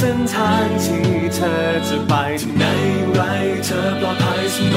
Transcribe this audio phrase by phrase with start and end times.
[0.00, 2.64] เส้นทางที่เธอจะไปที่ไหน
[3.12, 3.20] ไร
[3.64, 4.76] เธอปลอดภัยเสม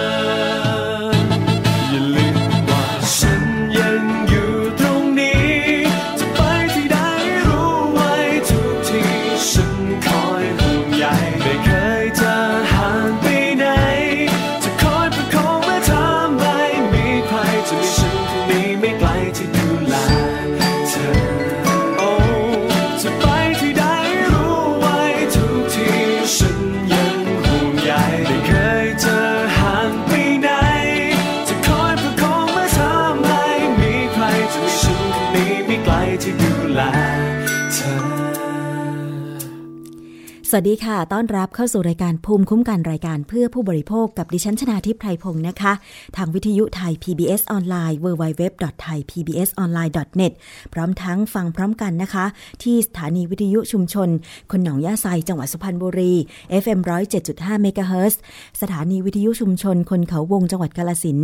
[0.00, 0.01] อ
[40.54, 45.72] สวัสดีค่ะ ต้อนรับเข้าสู่รายการภูมิคุ้มกันรายการเพื่อผู้บริโภคกับดิฉันชนาทิพไพรพงศ์นะคะ
[46.16, 50.32] ทางวิทยุไทย PBS ออนไลน์ www.thaipbsonline.net
[50.72, 52.24] พร้อมทั้งฟังพร้อมกันนะคะ
[52.62, 54.08] ที่สถานีวิทยุชุมชน
[54.50, 56.12] คนหนองยาไซจังหวัดสุพรรณบุรี
[56.62, 56.80] FM
[57.20, 58.20] 107.5เมกะเฮิรตซ์
[58.62, 61.18] สถานีวิทยุชุมชน คนเขาวงจังหวัดกาลสิน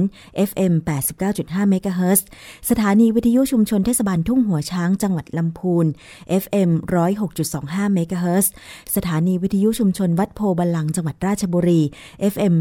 [0.49, 0.73] FM
[1.21, 2.27] 89.5เมกะเฮิรตซ์
[2.71, 5.87] สถานีวิทยุชุมชนเทศบาลทุ่งหัวช้างจังหวัดลำพูน
[6.43, 6.71] FM
[7.33, 8.55] 106.25เมกะเฮิรตซ์
[8.97, 11.81] สถานีวิทยุชุมชนวัดโพบาลังจังหวัดราชบุรี
[12.33, 12.55] FM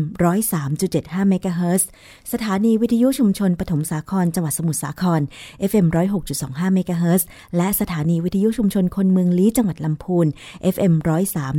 [0.62, 1.90] 103.75เมกะเฮิรตซ์
[2.34, 5.22] สถานีวิทยุชุมชนปฐมสาครจังหวัดสมุทรสาคร
[5.69, 5.88] FM
[6.31, 10.28] 106.25เมกะเฮิรตซ์และสถานีวิทยุชุมชนคนเมืองลี้จังหวัดลำพูน
[10.73, 10.94] FM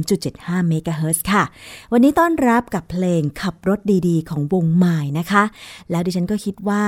[0.03, 1.42] 103.75เมกะเฮิรตซ์ค่ะ
[1.92, 5.42] วันนี้ต้อนรับกับเพลงขับรถดีๆ ของวงหมายนะคะ
[5.91, 6.84] แล้วดิฉันก็คิดว่า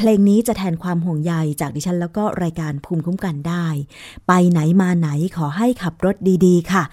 [0.00, 3.66] พลงนี้จะแทนความห่วงใยจากดิฉันแล้วก็รายการภูมิคุ้มกันได้
[4.26, 6.16] ไปไหนมาไหนขอให้ขับรถ
[6.46, 6.84] ดีๆ ค่ะ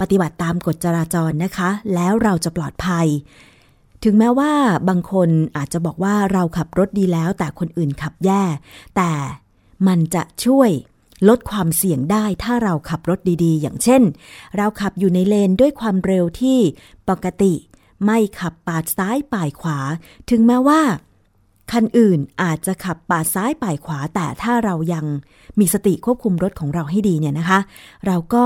[0.00, 3.06] ปฏิบัติตามกฎจราจรนะคะ แล้วเราจะปลอดภัย
[4.04, 4.52] ถึงแม้ว่า
[4.88, 8.42] บางคนอาจจะบอกว่าเราขับรถดีแล้ว แต่คนอื่นขับแย่
[8.96, 9.12] แต่
[9.86, 10.70] มันจะช่วย
[11.28, 14.02] ลดความเสี่ยงได้ถ้าเราขับรถดีๆ อย่างเช่น
[14.56, 16.58] เราขับอยู่ในเลนด้วยความเร็วที่
[17.08, 17.54] ปกติ
[18.06, 19.78] ไม่ขับปาดซ้ายป่ายขวา
[20.30, 20.80] ถึงแม้ว่า
[21.72, 25.04] คันอื่นอาจจะขับปาดซ้ายป่ายขวา แต่ถ้าเรายัง
[25.58, 27.60] มีสติควบคุมรถของเราให้ดีเนี่ยนะคะ
[28.06, 28.44] เราก็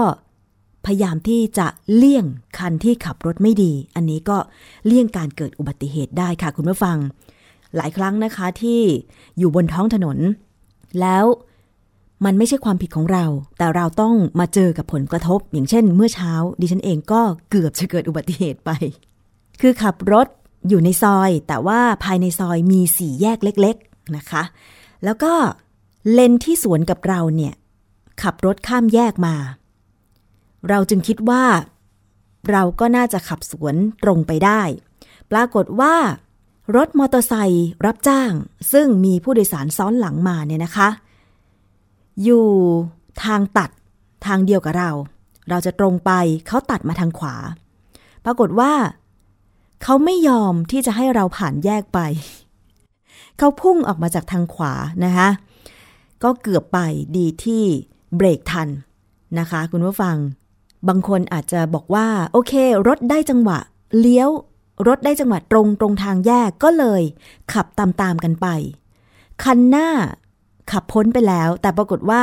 [0.85, 2.27] พยายามที่จะเลี่ยง
[2.59, 4.39] คันที่ขับรถไม่ดี อันนี้ก็
[4.87, 6.97] เลี่ยงการเกิดอุบัติเหตุได้ค่ะคุณผู้ฟัง
[7.77, 8.81] หลายครั้งนะคะที่
[9.39, 10.19] อยู่บนท้องถนน
[11.01, 11.25] แล้ว
[12.25, 13.25] มันไม่ใช่ความผิดของเรา
[13.59, 18.71] แต่เราต้องมาเจอกับผลกระทบ อย่างเช่น เมื่อเช้า ดิฉันเองก็เกือบจะเกิดอุบัติเหตุไป
[19.61, 20.27] คือขับรถ
[20.69, 24.43] อยู่ในซอย แต่ว่าภายในซอยมีสี่แยกเล็ก ๆนะคะ
[25.05, 25.33] แล้วก็
[26.13, 27.55] เลนที่สวนกับเราเนี่ย
[28.23, 29.35] ขับรถข้ามแยกมา
[30.69, 31.45] เราจึงคิดว่า
[32.51, 34.63] เราก็น่าจะขับสวนตรงไปได้
[35.31, 35.95] ปรากฏว่า
[36.77, 38.33] รถมอเตอร์ไซค์รับจ้าง
[38.73, 40.89] ซึ่งมีผู้โดยสารซ้อนหลังมาเนี่ยนะคะ
[42.23, 42.49] อยู่
[43.25, 43.71] ทางตัด
[44.27, 44.91] ทางเดียวกับเรา
[45.49, 46.11] เราจะตรงไป
[46.47, 47.35] เขาตัดมาทางขวา
[48.25, 48.73] ปรากฏว่า
[49.83, 51.99] เขาไม่ยอมที่จะให้เราผ่านแยกไป
[53.39, 54.73] เขาพุ่งออกมาจากทางขวา
[55.05, 55.29] นะคะ
[56.23, 56.79] ก็เกือบไป
[57.17, 57.63] ดีที่
[58.17, 58.69] เบรกทัน
[59.39, 60.17] นะคะ คุณผู้ฟัง
[60.89, 62.53] บางคนอาจจะบอกว่า โอเค
[62.89, 63.59] รถได้จังหวะ
[63.99, 64.31] เลี้ยว
[64.89, 67.03] รถได้จังหวะตรงตรงทางแยกก็เลย
[67.53, 68.47] ขับตามตามกันไป
[69.43, 69.89] คันหน้า
[70.71, 72.23] ขับพ้นไปแล้ว แต่ปรากฏว่า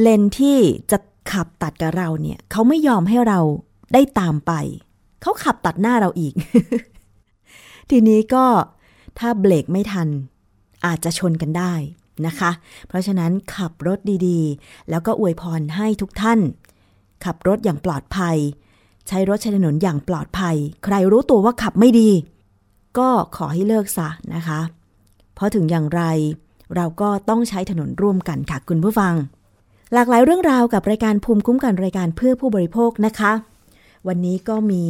[0.00, 0.58] เลนที่
[0.90, 0.98] จะ
[1.32, 3.40] ขับตัดกับเราเนี่ยเขาไม่ยอมให้เรา
[3.92, 4.52] ได้ตามไป
[5.22, 6.34] เขาขับตัดหน้าเราอีก
[7.90, 8.46] ทีนี้ก็
[9.18, 10.08] ถ้าเบรกไม่ทัน
[10.86, 11.74] อาจจะชนกันได้
[12.26, 12.50] นะคะ
[12.88, 16.38] เพราะฉะนั้นขับรถดีๆ แล้วก็อวยพรให้ทุกท่าน
[17.24, 18.36] ขับรถอย่างปลอดภัย
[19.08, 22.10] ใช้รถใช้ถนนอย่างปลอดภัย ใครรู้ตัวว่าขับไม่ดี
[22.98, 24.60] ก็ขอให้เลิกซะนะคะ
[25.34, 26.02] เพราะถึงอย่างไร
[26.76, 29.14] เราก็ต้องใช้ถนนร่วมกันค่ะคุณผู้ฟัง
[29.94, 33.32] หลากหลายเรื่องราวกับรายการภูมิคุ้มกันรายการเพื่อผู้บริโภคนะคะ
[34.08, 34.86] วันนี้ก็มี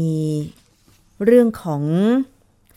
[1.24, 1.82] เรื่องของ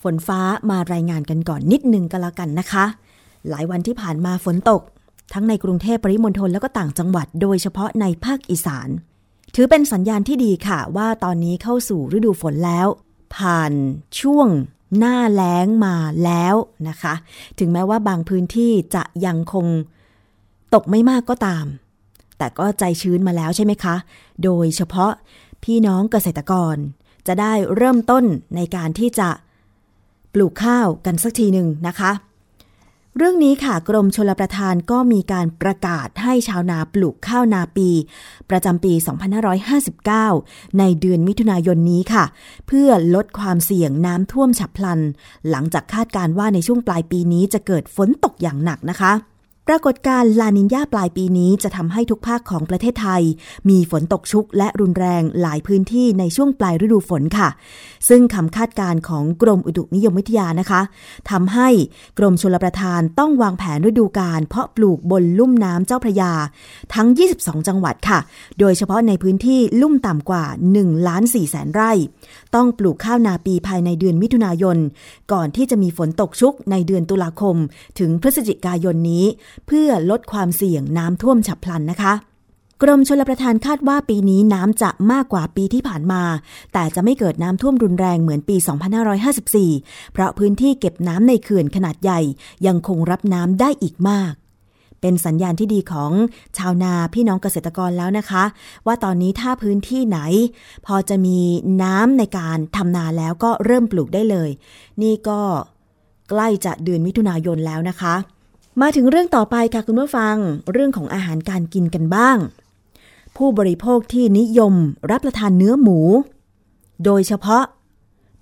[0.04, 2.86] ฝนฟ้ามารายงานกันก่อนนิดนึงก็แล้วกันนะคะ
[3.50, 4.82] หลายวันที่ผ่านมาฝนตก
[5.34, 8.90] ทั้งในกรุงเทพปริมณฑลแล้วก็ต่างจังหวัด โดยเฉพาะในภาคอีสาน
[9.56, 12.88] ถือเป็นสัญญาณที่ดีค่ะ ว่าตอนนี้เข้าสู่ฤดูฝนแล้ว
[13.36, 13.72] ผ่าน
[14.20, 14.48] ช่วง
[14.98, 16.56] หน้าแล้งมาแล้ว
[16.90, 17.14] นะคะ
[17.60, 19.66] ถึงแม้ว่าบางพื้นที่จะยังคง
[20.74, 21.66] ตกไม่มากก็ตาม
[22.38, 23.96] แต่ก็ใจชื้นมาแล้วใช่ไหมคะ
[24.44, 25.12] โดยเฉพาะ
[25.64, 26.76] พี่น้องเกษตรกร
[27.28, 28.24] จะได้เริ่มต้น
[28.56, 29.30] ในการที่จะ
[30.34, 32.12] ปลูกข้าวกันสักทีหนึ่งนะคะ
[33.18, 37.90] เรื่องนี้ค่ะกรมชลประทานก็มีการประกาศให้ชาวนาปลูกข้าวนาปี
[38.50, 38.94] ประจำปี
[40.22, 42.26] 2559 ในเดือนมิถุนายนนี้ค่ะ
[42.68, 45.00] เพื่อลดความเสี่ยงน้ำท่วมฉับพลัน
[45.50, 49.12] หลังจากคาดการว่าในช่วงปลายปีนี้จะเกิดฝนตกอย่างหนักนะคะ
[49.68, 53.22] ปรากฏการณ์ลานินยาปลายปีนี้จะทำให้ทุกภาคของประเทศไทย
[53.70, 57.50] มีฝนตกชุกและรุนแรงหลายพื้นที่ในช่วงปลายฤดูฝนค่ะ
[58.10, 60.82] ซึ่งคำคาดการณ์ของกรมอุตุนิยมวิทยานะคะ
[61.32, 61.70] ทำให้
[62.18, 66.34] กรมชลประทานต้องวางแผนฤดูกาลเพาะปลูกบนลุ่มน้ำเจ้าพระยา
[66.94, 68.20] ทั้ง 22 จังหวัดค่ะ
[68.60, 71.92] โดยเฉพาะในพื้นที่ลุ่มต่ำกว่า1ล้าน4แสนไร่
[72.56, 74.78] ต้องปลูกข้าวนาปีภายในเดือนมิถุนายน
[75.32, 77.56] ก่อนที่จะมีฝนตกชุกในเดือนตุลาคม
[78.00, 79.26] ถึงพฤศจิกายนนี้
[79.68, 82.14] เพื่อลดความเสี่ยงน้ำท่วมฉับพลันนะคะ
[82.82, 86.24] กรมชลประทานคาดว่าปีนี้น้ำจะมากกว่าปีที่ผ่านมา
[86.74, 88.56] แต่จะไม่เกิดน้ำท่วมรุนแรงเหมือนปี
[89.36, 92.20] 2554 เพราะพื้นที่เก็บน้ำในเขื่อนขนาดใหญ่
[92.68, 94.34] ยังคงรับน้ำได้อีกมาก
[95.02, 96.12] เป็นสัญญาณที่ดีของ
[96.58, 98.44] ชาวนาพี่น้องเกษตรกรแล้วนะคะ
[98.86, 100.20] ว่าตอนนี้ถ้าพื้นที่ไหน
[100.86, 101.40] พอจะมี
[101.84, 104.50] น้ำในการทำนาแล้วก็เริ่มปลูกได้เลย
[105.02, 105.40] นี่ก็
[106.30, 108.16] ใกล้จะเดือนมิถุนายนแล้วนะคะ
[108.80, 110.36] มาถึงเรื่องต่อไปค่ะคุณผู้ฟัง
[110.72, 112.38] เรื่องของอาหารการกินกันบ้าง
[113.38, 114.74] ผู้บริโภคที่นิยม
[115.12, 116.00] รับประทานเนื้อหมู
[117.06, 117.64] โดยเฉพาะ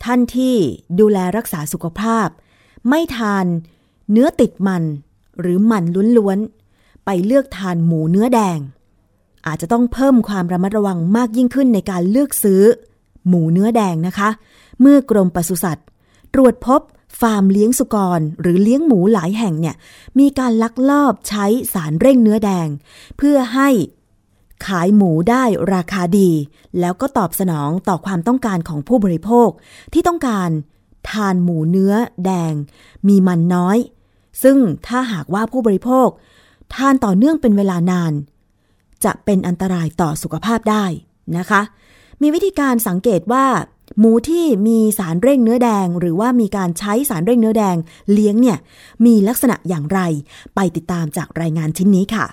[0.04, 0.56] ท่านที่
[1.00, 2.28] ดูแลรักษาสุขภาพ
[2.88, 3.46] ไม่ทาน
[4.12, 4.84] เนื้อติดมัน
[5.40, 5.84] หรือมัน
[6.18, 8.60] ล้วนๆ ไปเลือกทานหมูเนื้อแดง
[9.48, 12.62] อาจจะต้องเพิ่มความระมัดระวังมากยิ่งขึ้นในการเลือกซื้อ
[13.28, 14.30] หมูเนื้อแดงนะคะ
[14.82, 15.88] เมื่อกรมปศุสัตว์
[16.34, 16.82] ตรวจพบ
[17.20, 19.76] ฟาร์มเลี้ยงสุกร หรือเลี้ยงหมูหลายแห่งเนี่ย
[20.20, 22.68] มีการลักลอบใช้สารเร่งเนื้อแดง
[23.18, 23.70] เพื่อให้
[24.66, 26.32] ขายหมูได้ราคาดี
[26.80, 29.50] แล้วก็ตอบสนองต่อความต้องการของผู้บริโภค
[29.94, 30.50] ที่ต้องการ
[31.10, 31.94] ทานหมูเนื้อ
[32.26, 32.54] แดง
[33.08, 33.78] มีมันน้อย
[34.44, 36.08] ซึ่งถ้าหากว่าผู้บริโภค
[36.76, 38.14] ทานต่อเนื่องเป็นเวลานาน
[39.04, 40.86] จะเป็นอันตรายต่อสุขภาพได้
[41.38, 41.62] นะคะ
[42.22, 43.46] มีวิธีการสังเกตว่า
[44.02, 47.78] หมูที่มีสารเร่งเนื้อแดง หรือว่ามีการใช้สารเร่งเนื้อแดง
[48.12, 48.58] เลี้ยงเนี่ย
[49.06, 50.00] มีลักษณะอย่างไร
[50.56, 52.26] ไปติดตามจากรายงานชิ้นนี้ค่ะ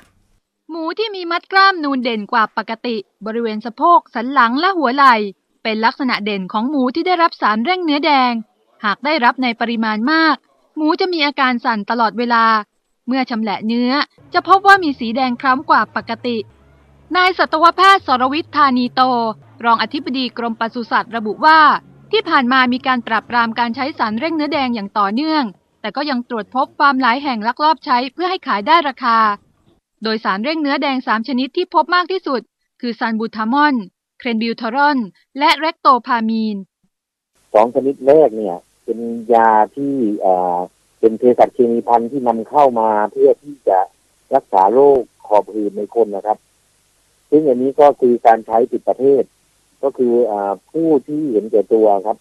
[0.70, 2.96] หมูที่มีมัดกล้ามนูนเด่นกว่าปกติ
[3.26, 5.14] บริเวณสะโพกสันหลังและหัวไหล่
[5.62, 8.32] เป็นลักษณะเด่นของหมูที่ได้รับสารเร่งเนื้อแดง
[8.84, 10.36] หากได้รับในปริมาณมาก
[10.76, 12.44] หมูจะมีอาการสั่นตลอดเวลา
[13.06, 13.92] เมื่อชำแหละเนื้อ
[14.34, 16.36] จะพบว่ามีสีแดงคล้ำกว่าปกติ
[17.14, 19.00] นายสัตวแพทย์สรวิทย์ธานีโต
[19.64, 21.58] รองอธิบดีกรมปศุสัตว์ระบุว่า
[22.12, 25.44] ที่ผ่านมามีการปราบปรามการใช้สารเร่งเนื้อแดงอย่างต่อเนื่อง
[25.80, 29.18] แต่ก็ยังตรวจพบฟาร์มหลายแห่งลักลอบใช้เพื่อให้ขายได้ราคา
[30.02, 32.40] โดยสารเร่งเนื้อแดง 3 ชนิดที่พบมากที่สุด
[32.80, 33.74] คือซันบูทามอน
[34.18, 34.98] เครนบิวทารอน
[35.38, 36.56] และเรกโตพามีน
[37.54, 38.98] สองชนิดแรกเนี่ย เป็น
[39.32, 40.56] ยาที่เอ่อ
[41.00, 43.78] เป็นเภสัชเคมีภัณฑ์ที่นำเข้ามาเพื่อที่จะ
[44.34, 46.38] รักษาโรคขอบหืดในคนนะครับ
[47.30, 49.22] ซึ่งอันนี้ก็คือการใช้ผิดประเภท
[49.82, 52.18] ก็คืออาผู้ที่เห็นแก่ตัวครับ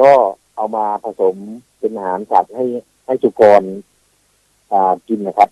[0.00, 0.12] ก็
[0.56, 1.36] เอามาผสม
[1.78, 2.64] เป็นอาหารสัตว์ให้
[3.06, 3.62] ให้สุกร
[4.72, 5.50] อ่ากินนะครับ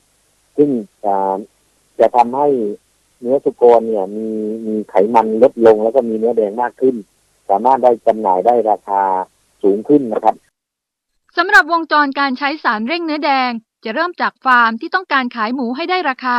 [0.57, 0.71] ซึ่ง
[1.05, 1.37] อ่า
[2.01, 2.49] จะทำให้
[3.21, 4.29] เนื้อสุกรเนี่ย มี
[4.67, 6.95] มีไขมันลดลงแล้วก็มีเนื้อแดงมากขึ้น
[7.49, 9.03] สามารถได้จำหน่ายได้ราคา
[9.63, 10.35] สูงขึ้นนะครับ
[11.37, 13.51] สำหรับวงจรการใช้สารเร่งเนื้อแดง
[13.85, 16.39] จะเริ่มจากฟาร์มที่ต้องการขายหมูให้ได้ราคา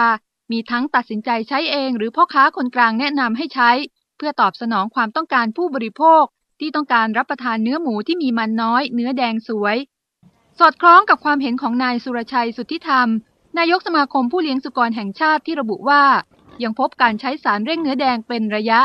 [0.51, 3.72] มีทั้งตัดสินใจใช้เองหรือพ่อค้าคนกลางแนะนำให้ใช้
[4.18, 6.24] เพื่อตอบสนองความต้องการผู้บริโภค
[6.60, 9.77] ที่ต้องการรับประทานเนื้อหมูที่มีมันน้อย เนื้อแดงสวย
[10.60, 13.10] สอดคล้องกับความเห็นของนายสุรชัยสุทธิธรรม
[13.58, 16.04] นายกสมาคมผู้เลี้ยงสุกรแห่งชาติที่ระบุว่า
[16.63, 18.82] ยังพบการใช้สารเร่งเนื้อแดงเป็นระยะ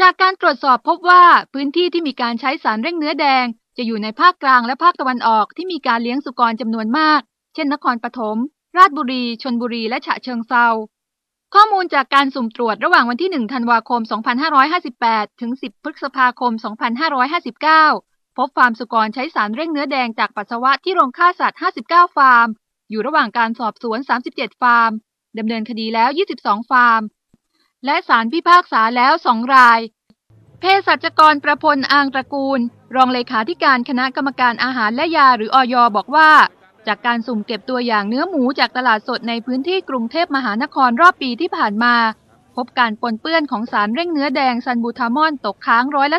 [0.00, 3.44] จากการตรวจสอบพบว่าพื้นที่ที่มีการใช้สารเร่งเนื้อแดง
[3.76, 7.20] จะอยู่ในภาคกลางและภาคตะวันออกที่มีการเลี้ยงสุกรจำนวนมาก
[7.54, 8.36] เช่น นครปฐม
[8.76, 10.66] ราชบุรี ชนบุรี และฉะเชิงเซา
[11.54, 14.00] ข้อมูลจากการสุ่มตรวจระหว่างวันที่ 1 ธันวาคม
[14.70, 16.52] 2558 ถึง 10 พฤษภาคม
[17.84, 22.48] 2559 พบฟาร์มสุกรใช้สารเร่งเนื้อแดงจากปัสสาวะที่โรงฆ่าสัตว์ 59 ฟาร์ม
[22.90, 23.98] อยู่ระหว่างการสอบสวน
[24.30, 24.90] 37 ฟาร์ม
[25.38, 26.10] ดำเนินคดีแล้ว
[26.40, 27.02] 22 ฟาร์ม
[27.84, 29.80] และสารพิพากษาแล้ว 2 ราย
[30.60, 32.60] เภสัชกรประพลอางตระกูล
[32.94, 36.30] รองเลขาธิการคณะกรรมการอาหารและยาหรืออยบอกว่า
[36.92, 41.94] จากการสุ่มเก็บตัวอย่างเนื้อหมูจากตลาดสดในพื้นที่กรุงเทพมหานครรอบปีที่ผ่านมา
[42.56, 46.18] พบการปนเปื้อนของสารเร่งเนื้อแดงซันบูทามอนตกค้างร้อยละ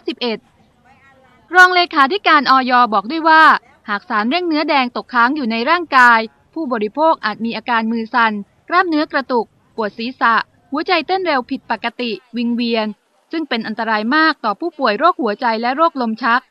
[0.78, 3.44] 11 รองเลขาธิการออยบอกด้วยว่า
[3.90, 6.20] หากสารเร่งเนื้อแดงตกค้างอยู่ในร่างกาย
[6.54, 8.34] ผู้บริโภคอาจมีอาการมือสัน่น
[8.70, 10.36] กล้ามเนื้อกระตุก ปวดศีรษะ
[10.72, 12.88] หัวใจเต้นเร็วผิดปกติ วิงเวียน
[13.32, 16.42] ซึ่งเป็นอันตรายมากต่อผู้ป่วยโรคหัวใจและโรคลมชัก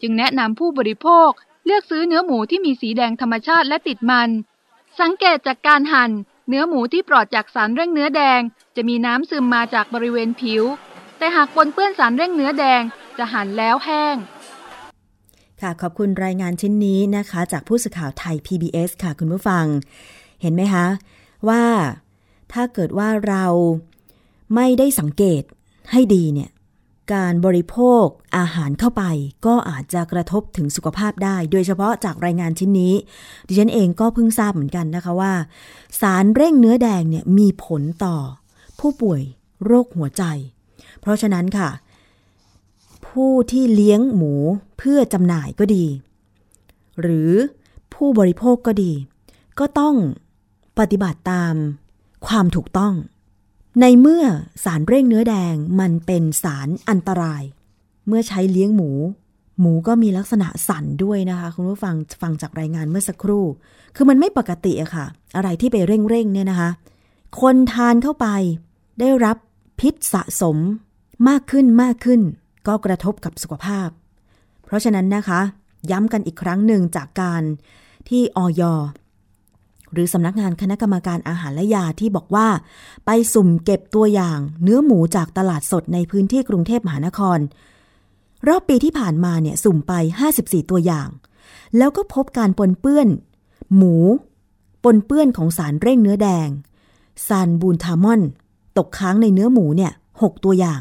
[0.00, 1.30] จึงแนะนำผู้บริโภค
[1.64, 4.28] เลือกซื้อเนื้อหมูที่มีสีแดงธรรมชาติและติดมัน
[5.00, 6.10] สังเกตจากการหั่น
[6.48, 8.40] เนื้อหมูที่ปลอดจากสารเร่งเนื้อแดง
[8.76, 10.62] จะมีน้ำซึมมาจากบริเวณผิว
[11.18, 12.82] แต่หากปนเปื้อนสารเร่งเนื้อแดง
[13.18, 14.16] จะหั่นแล้วแห้ง
[15.60, 19.64] ค่ะขอบคุณรายงานชิ้นนี้นะคะ จากผู้สื่อข่าวไทย PBS ค่ะคุณผู้ฟัง
[20.42, 20.86] เห็นไหมคะ
[21.48, 21.64] ว่า
[22.52, 23.44] ถ้าเกิดว่าเรา
[24.54, 25.42] ไม่ได้สังเกต
[25.92, 26.50] ให้ดีเนี่ย
[27.14, 28.04] การบริโภค
[28.36, 29.04] อาหารเข้าไป
[29.46, 32.94] ก็อาจจะกระทบถึงสุขภาพได้ โดยเฉพาะจากรายงานชิ้นนี้
[33.46, 35.32] ดิฉันเองก็เพิ่งทราบเหมือนกันนะคะว่า
[36.00, 38.16] สารเร่งเนื้อแดงเนี่ยมีผลต่อ
[38.80, 39.22] ผู้ป่วย
[39.64, 40.22] โรคหัวใจ
[41.00, 41.70] เพราะฉะนั้นค่ะ
[43.06, 44.34] ผู้ที่เลี้ยงหมู
[44.78, 45.86] เพื่อจำหน่ายก็ดี
[47.00, 47.30] หรือ
[47.94, 48.92] ผู้บริโภคก็ดี
[49.58, 49.94] ก็ต้อง
[50.78, 51.54] ปฏิบัติตาม
[52.26, 52.94] ความถูกต้อง
[53.80, 54.24] ในเมื่อ
[54.64, 57.42] สารเร่งเนื้อแดงมันเป็นสารอันตราย
[58.06, 58.90] เมื่อใช้เลี้ยงหมู
[59.60, 63.44] หมูก็มีลักษณะสั่นด้วยนะคะ คุณผู้ฟังฟังจากรายงานเมื่อสักครู่
[63.96, 66.70] คือมันไม่ปกติอะค่ะ อะไรที่ไปเร่งๆเนี่ยนะคะ
[67.40, 68.26] คนทานเข้าไป
[69.00, 69.36] ได้รับ
[69.80, 70.56] พิษสะสม
[71.28, 72.20] มากขึ้นมากขึ้น
[72.66, 73.88] ก็กระทบกับสุขภาพ
[74.64, 75.40] เพราะฉะนั้นนะคะ
[75.90, 77.42] ย้ำกันอีกครั้งหนึ่งจากการ
[78.08, 78.62] ที่อย
[79.92, 82.48] หรือสำนักงานคณะกรรมการอาหารและยาที่บอกว่า
[83.06, 87.38] ไปสุ่มเก็บตัวอย่างเนื้อหมูจากตลาดสดในพื้นที่กรุงเทพมหานคร
[88.48, 89.92] รอบปีที่ผ่านมาเนี่ยสุ่มไป
[90.32, 91.08] 54 ตัวอย่าง
[91.76, 93.08] แล้วก็พบการปนเปื้อน
[93.76, 93.96] หมู
[94.84, 96.48] ปนเปื้อนของสารเร่งเนื้อแดง
[97.26, 98.20] ซานบูนทามอน
[98.78, 100.80] ตกค้างในเนื้อหมูเนี่ย 6 ตัวอย่าง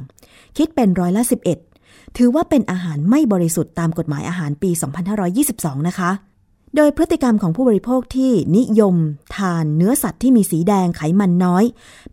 [0.58, 1.24] คิดเป็นร้อยละ
[1.70, 4.70] 11 ถือว่าเป็นอาหารไม่บริสุทธิ์ตามกฎหมายอาหารปี
[5.30, 6.12] 2522 นะคะ
[6.76, 8.96] โดยพฤติกรรมของผู้บริโภคที่นิยม
[9.36, 11.64] ทานเนื้อสัตว์ที่มีสีแดงไขมันน้อย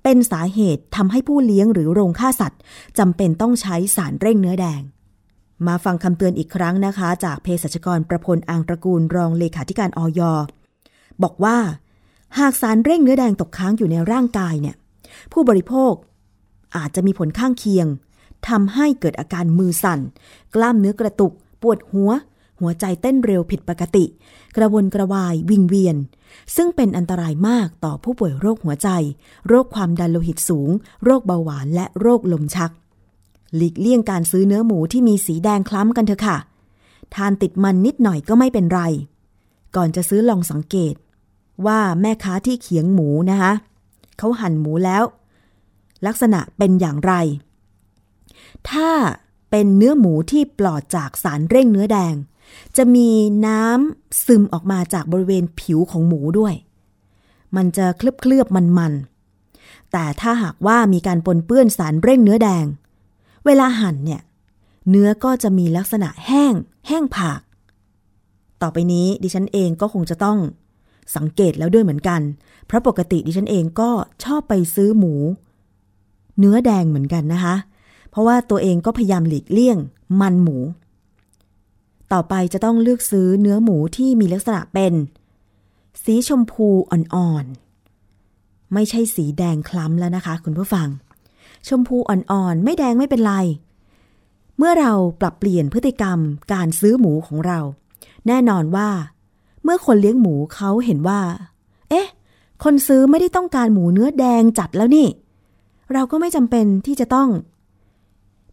[0.03, 2.61] เป็นสาเหตุทำให้ผู้เลี้ยงหรือโรงฆ่าสัตว์
[2.99, 4.81] จำเป็นต้องใช้สารเร่งเนื้อแดง
[5.67, 10.21] มาฟังคำเตือนอีกครั้งนะคะ จากเภสัชกรประพลอังตระกูลรองเลขาธิการออย
[11.23, 11.59] บอกว่า
[12.38, 14.77] หากสารเร่งเนื้อแดงตกค้างอยู่ในร่างกายเนี่ย
[15.33, 15.93] ผู้บริโภค
[16.77, 17.87] อาจจะมีผลข้างเคียง
[18.49, 20.00] ทำให้เกิดอาการมือสั่น
[20.55, 22.11] กล้ามเนื้อกระตุก ปวดหัว
[22.61, 24.05] หัวใจเต้นเร็วผิดปกติ
[24.57, 25.97] กระวนกระวายวิงเวียน
[26.57, 28.88] ซึ่งเป็นอันตรายมากต่อผู้ป่วยโรคหัวใจ
[29.49, 30.71] โรคความดันโลหิตสูง
[31.05, 32.73] โรคเบาหวานและโรคลมชัก
[33.57, 36.37] หลีกเลี่ยงการซื้อเนื้อหมูที่มีสีแดงคล้ำกันเถอะค่ะ
[37.15, 38.81] ทานติดมันนิดหน่อยก็ไม่เป็นไร
[39.77, 40.95] ก่อนจะซื้อลองสังเกต
[41.67, 43.53] ว่าแม่ค้าที่เขียงหมูนะคะ
[44.19, 45.05] เขาหั่นหมูแล้ว
[46.07, 47.12] ลักษณะเป็นอย่างไร
[48.71, 48.91] ถ้า
[49.50, 52.15] เป็นเนื้อหมูที่ปลอดจากสารเร่งเนื้อแดง
[52.76, 53.09] จะมี
[53.47, 56.55] น้ำซึมออกมาจากบริเวณผิวของหมูด้วย
[57.57, 62.64] มันจะเคลือบเคลือบมันมันๆแต่ถ้าหากว่ามีการปนเปื้อนสารเร่งเนื้อแดง
[63.47, 64.21] เวลาหั่นเนี่ย
[64.90, 66.55] เนื้อก็จะมีลักษณะแห้ง
[66.88, 67.40] แห้งผาก
[68.62, 70.38] ต่อไปนี้ดิฉันเองก็คงจะต้อง
[71.17, 72.21] สังเกตแล้วด้วยเหมือนกัน
[72.67, 73.90] เพราะปกติดิฉันเองก็
[74.25, 75.14] ชอบไปซื้อหมู
[76.38, 77.55] เนื้อแดงเหมือนกันนะคะ
[78.11, 79.78] เพราะว่าตัวเองก็พยายามหลีกเลี่ยง
[80.21, 80.57] มันหมู
[82.12, 84.93] ต่อไปจะต้องเลือกซื้อเนื้อหมูที่มีลักษณะเป็น
[86.03, 90.88] สีชมพูอ่อนๆ ไม่ใช่สีแดงคล้ำแล้วนะคะ คุณผู้ฟัง
[91.69, 93.35] ชมพูอ่อนๆ ไม่แดงไม่เป็นไร
[94.59, 96.19] เมื่อเราปรับเปลี่ยนพฤติกรรม
[96.53, 97.59] การซื้อหมูของเรา
[98.27, 98.88] แน่นอนว่า
[99.62, 101.21] เมื่อคนเลี้ยงหมูเขาเห็นว่า
[101.91, 102.09] เอ๊ะ
[102.65, 105.09] คนซื้อไม่ได้ต้องการหมูเนื้อแดงจัดแล้วนี่
[105.93, 107.29] เราก็ไม่จำเป็นที่จะต้อง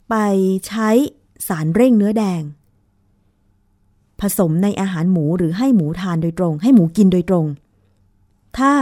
[0.09, 0.15] ไป
[0.67, 0.89] ใช้
[1.47, 2.41] สารเร่งเนื้อแดง
[4.21, 7.45] ผสมในอาหารหมูหรือให้หมูทานโดยตรง ให้หมูกินโดยตรง
[8.57, 8.73] ถ้า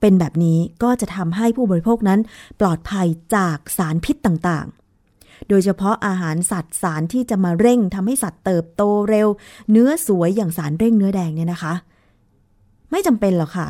[0.00, 2.20] เป็นแบบนี้ก็จะทำให้ผู้บริโภคนั้น
[2.60, 3.06] ปลอดภัย
[3.36, 9.28] จากสารพิษต่างๆ โดยเฉพาะอาหารสัตว์สารที่จะมาเร่งทำให้สัตว์เติบโตเร็ว
[9.70, 11.74] เนื้อสวยอย่างสารเร่งเนื้อแดงเนี่ยนะคะ
[12.90, 13.68] ไม่จำเป็นหรอกค่ะ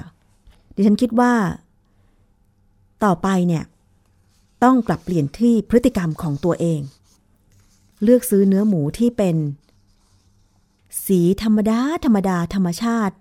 [0.75, 1.33] ดิฉันคิดว่า
[3.05, 3.65] ต่อไปเนี่ย
[4.65, 6.81] ต้องปรับเปลี่ยนที่พฤติกรรมของตัวเอง
[8.03, 9.37] เลือกซื้อเนื้อหมูที่เป็น
[11.05, 13.15] สีธรรมดา ธรรมดา ธรรมชาติ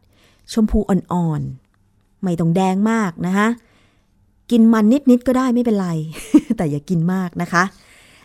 [0.53, 3.47] ชมพูอ่อนๆ ไม่ต้องแดงมากนะคะ
[4.51, 5.89] กินมันนิดๆก็ได้ไม่เป็นไร
[6.57, 7.63] แต่อย่ากินมากนะคะ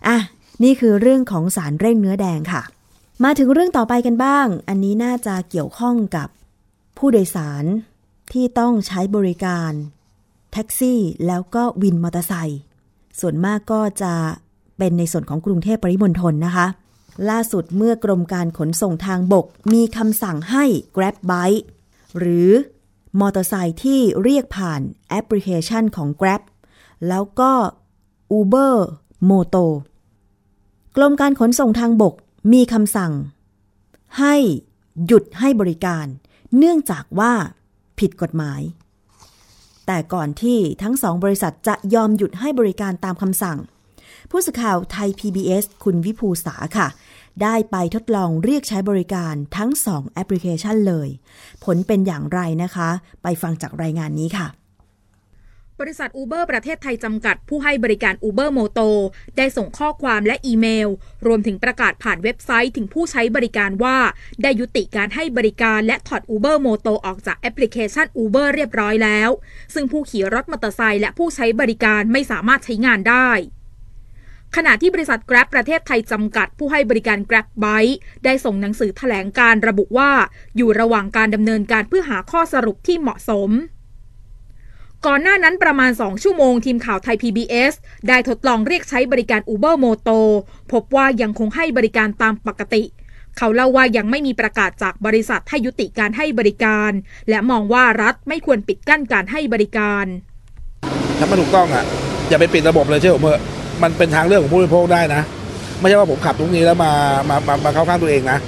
[0.07, 0.17] อะ
[0.63, 2.63] นี่คือเรื่องของสารเร่งเนื้อแดงค่ะ
[3.25, 6.29] มาถึงเรื่องต่อไปกันบ้าง อันนี้น่าจะเกี่ยวข้องกับ
[6.97, 7.65] ผู้โดยสาร
[8.33, 9.73] ที่ต้องใช้บริการ
[10.53, 12.61] แท็กซี่แล้วก็วินมอเตอร์ไซค์
[13.21, 14.13] ส่วนมากก็จะ
[14.79, 16.67] เป็นในส่วนของกรุงเทพปริมณฑลนะคะ
[17.29, 20.65] ล่าสุดเมื่อกรมการขนส่งทางบก มีคำสั่งให้
[20.97, 21.63] Grab Bike
[22.19, 22.51] หรือ
[23.21, 26.43] มอเตอร์ไซค์ที่เรียกผ่านแอปพลิเคชันของ Grab
[27.09, 27.53] แล้วก็
[28.39, 28.75] Uber
[29.31, 29.67] Moto
[30.97, 32.15] กรมการขนส่งทางบก
[32.53, 33.13] มีคำสั่ง
[34.19, 34.35] ให้
[35.07, 36.07] หยุดให้บริการ
[36.57, 37.33] เนื่องจากว่า
[37.99, 38.61] ผิดกฎหมาย
[39.87, 43.59] แต่ก่อนที่ทั้งสองบริษัทจะยอมหยุดให้บริการตามคำสั่ง
[44.31, 46.89] ผู้สื่อข่าวไทย PBS คุณวิภูษาค่ะ
[47.43, 51.09] ได้ไปทดลองเรียกใช้บริการทั้งสองแอปพลิเคชันเลย
[51.65, 52.89] ผลเป็นอย่างไรนะคะ
[53.23, 54.49] ไปฟังจากรายงานนี้ค่ะ
[55.81, 58.89] บริษัท Uber ประเทศไทยจำกัดผู้ให้บริการ Uber Moto
[59.37, 60.89] ได้ส่งข้อความและอีเมล
[61.27, 63.99] รวมถึงประกาศผ่านเว็บไซต์ถึงผู้ใช้บริการว่า
[64.43, 69.31] ได้ยุติการให้บริการและถอด Uber Moto ออกจากแอปพลิเคชัน Uber เรียบร้อยแล้ว
[69.75, 73.31] ซึ่งผู้ขี่รถมอเตอร์ไซค์และผู้ใช้บริการไม่สามารถใช้งานได้
[74.57, 80.11] ขณะที่บริษัท Grab ประเทศไทยจำกัดผู้ให้บริการ Grab Bike ได้ส่งหนังสือแถลงการระบุว่า
[80.57, 83.51] อยู่ระหว่างการดำเนินการเพื่อหาข้อสรุปที่เหมาะสม
[85.07, 87.73] ก่อนหน้านั้นประมาณ 2 ชั่วโมงทีมข่าวไทย PBS
[88.09, 90.19] ได้ทดลองเรียกใช้บริการ Uber Moto
[90.73, 92.83] พบว่ายังคงให้บริการตามปกติ
[93.39, 96.91] เขาเล่าว่ายังไม่มีประกาศจากบริษัทให้ยุติการให้บริการ
[97.29, 100.07] และมองว่ารัฐไม่ควรปิดกั้นการให้บริการ
[101.19, 101.85] ถ้ามันถูกต้องอะ
[102.29, 103.43] อย่าไปปิดระบบเลยเชื่อผมเถอะ
[103.83, 105.23] มันเป็นทางเลือกของผู้บริโภคได้นะ
[105.79, 106.93] ไม่ใช่ว่าผมขับตรงนี้แล้วมา
[107.29, 108.39] มามามาเข้าข้างตัวเองนะ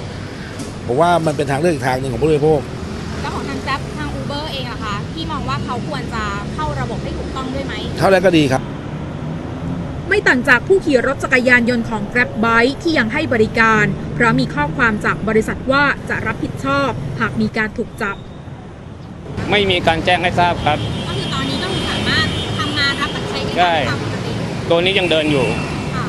[0.87, 2.59] ผมว่ามันเป็นทางเลือกอีกทางหนึ่งของผู้บริโภค
[3.21, 8.61] แล้วของทางแจ๊บทาง Uber เองอะคะพี่มองว่าเขาควรจะเข้าระบบให้ถูกต้องด้วยไหม เท่านั้นก็ดีครับ
[10.09, 18.15] ไม่ต่างจากผู้ขี่รถจักรยานยนต์ของ Grab Bike ที่ยังให้บริการ เพราะมีข้อความจากบริษัทว่าจะรับผิดชอบ หากมีการถูกจับ
[19.51, 22.25] ไม่มีการแจ้งให้ทราบครับ ก็คือตอนนี้ก็คือสามารถ
[22.59, 24.12] ทำงานรับบัตรใช้ได้ใช่ตามปก
[24.63, 25.45] ติตัวนี้ยังเดินอยู่
[25.95, 26.05] ค่ะ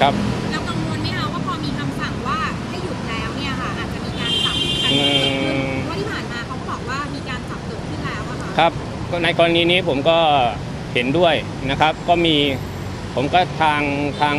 [0.00, 0.14] ครับ
[0.50, 8.72] แล้วกังวลไหมคะว่าพอมีคำสั่งว่าให้หยุดแล้วเนี่ยค่ะ อาจจะมีการจับกันอืเกิดขึ้นมเพราะที่ผ่านมาเขาก็บอกว่ามีการจับเกิดขึ้นแล้วอะค่ะครับ
[9.10, 10.18] ก็ในกรณีนี้ผมก็
[10.94, 11.34] เห็นด้วย
[11.70, 12.36] นะครับ ก็มี
[13.14, 13.82] ผมก็ทาง
[14.20, 14.36] ทาง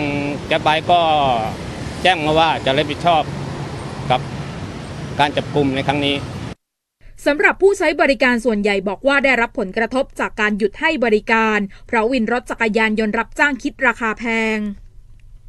[0.48, 1.02] แก๊บไบก็
[2.04, 3.24] แจ้งมาว่าจะรับผิดชอบ
[4.12, 4.22] กับ
[5.20, 6.16] การจับกลุ่มในครั้งนี้
[7.26, 14.58] สำหรับผู้ใช้บริการส่วนใหญ่บอกว่าได้รับผลกระทบจากการหยุดให้บริการ เพราะวินรถจักรยานยนต์รับจ้างคิดราคาแพง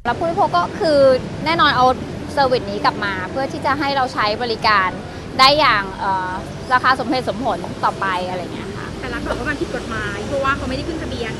[0.05, 0.99] แล้วผู้บริโภคก็คือ
[1.45, 1.85] แน่นอนเอา
[2.33, 4.89] เซอร์วิสนี้กลับมา เพื่อที่จะให้เราใช้บริการ
[5.39, 6.31] ได้อย่างเอ่อ
[6.73, 11.31] ราคาสมเหตุสมผลต่อไปอะไรเงี้ยค่ะแต่รัฐบอกว่ามันผิดกฎหมายเพราะว่าเขาไม่ได้ขึ้นทะเบียน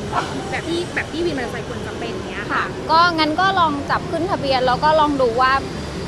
[0.50, 5.52] แบบที่แบบที่วินมอเตอร์ไซค์ควรจะเป็นอย่างเงี้ยค่ะค่ะ ก็งั้นก็ลองจับขึ้นทะเบียนแล้วก็ลองดูว่า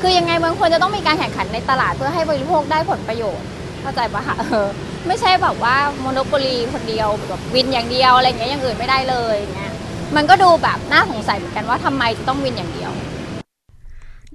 [0.01, 3.47] คือยังไงมันควรจะต้องมีการแข่งขันในตลาดเพื่อให้บริโภคได้ผลประโยชน์
[3.81, 4.67] เข้าใจปะคะเออ
[5.07, 9.73] ไม่ใช่แบบว่าโมโนโปลีคนเดียวแบบวินอย่างเดียวอะไรเงี้ยอย่างอื่นไม่ได้เลยอย่างเงี้ย
[10.15, 12.91] มันก็ดูแบบน่าสงสัยเหมือนกันว่าทำไมจะต้องวินอย่างเดียว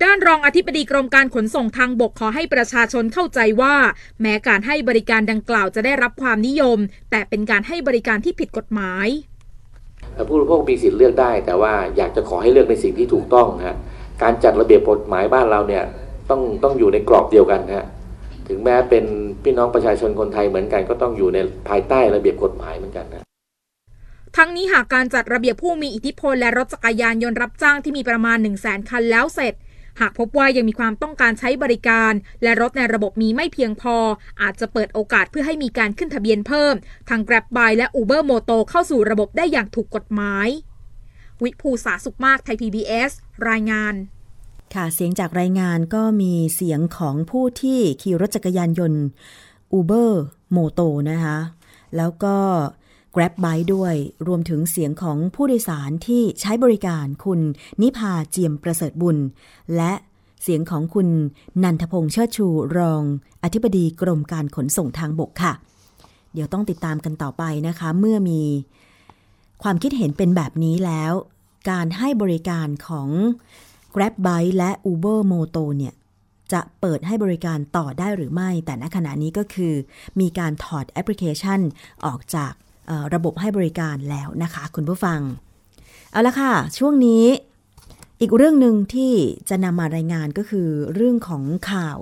[0.02, 3.74] ด้านรองอธิบดีกรมการขนส่งทางบกขอให้ประชาชนเข้าใจว่า
[4.20, 6.78] แม้การให้บริการดังกล่าวจะได้รับความนิยม
[7.10, 9.06] แต่เป็นการให้บริการที่ผิดกฎหมาย
[10.28, 13.76] ผู้บริโภคมีสิทธิ์เลือกได้ แต่ว่าอยากจะขอให้เลือกในสิ่งที่ถูกต้องฮะ
[14.22, 15.84] การจัดระเบียบกฎหมายบ้านเราเนี่ย
[16.30, 17.84] ต้องต้องอยู่ในกรอบเดียวกันฮะ
[18.48, 19.04] ถึงแม้เป็น
[19.42, 23.22] พี่น้องประชาชนคนไทยเหมือนกันก็ต้องอยู่ในภายใต้ระเบียบกฎหมายเหมือนกันนะ
[24.36, 29.54] ทั้งนี้หากการจัดระเบียบผู้มีอิทธิพลและรถจักรยานยนต์รับจ้างที่มีประมาณ 1 0 0 0 0แสนคันแล้วเสร็จ
[30.00, 33.96] หากพบว่ายังมีความต้องการใช้บริการ และรถในระบบมีไม่เพียงพอ
[34.42, 36.74] อาจจะเปิดโอกาสเพื่อให้มีการขึ้นทะเบียนเพิ่ม
[37.08, 40.48] ทาง Grab b y และ Uber Moto เข้าสู่ระบบได้อย่างถูกกฎหมาย
[41.42, 43.10] วิภูษาสุขมากไทย PBS
[43.48, 43.94] รายงาน
[44.74, 49.02] ค่ะเสียงจากรายงานก็มีเสียงของผู้ที่ขี่รถจักรยานยนต์
[49.78, 50.12] Uber
[50.56, 51.38] m o t o นะคะ
[51.96, 52.36] แล้วก็
[53.14, 53.94] Grab Bike ด้วย
[54.26, 57.40] รวมถึงเสียงของผู้โดยสารที่ใช้บริการคุณ
[57.82, 59.16] นิพาเจียมประเสริฐบุญ
[59.76, 59.92] และ
[60.42, 61.08] เสียงของคุณ
[61.62, 63.02] นันทพงษ์เชิดชูรอง
[63.42, 65.52] อธิบดีกรมการขนส่งทางบกค่ะ
[66.32, 68.42] เดี๋ยวต้องติดตามกันต่อไปนะคะ เมื่อมี
[69.62, 71.12] ความคิดเห็นเป็นแบบนี้แล้ว
[71.70, 73.08] การให้บริการของ
[73.94, 75.94] Grab Bike และ Uber Moto เนี่ย
[76.52, 79.74] จะเปิดให้บริการต่อได้หรือไม่ แต่ณขณะนี้ก็คือ
[80.20, 81.60] มีการถอดแอปพลิเคชัน
[82.06, 82.52] ออกจาก
[83.14, 85.20] ระบบให้บริการแล้วนะคะ คุณผู้ฟัง
[86.10, 87.24] เอาละค่ะ ช่วงนี้
[88.20, 89.12] อีกเรื่องหนึ่งที่
[89.48, 91.98] จะนำมารายงานก็คือเรื่องของข่าว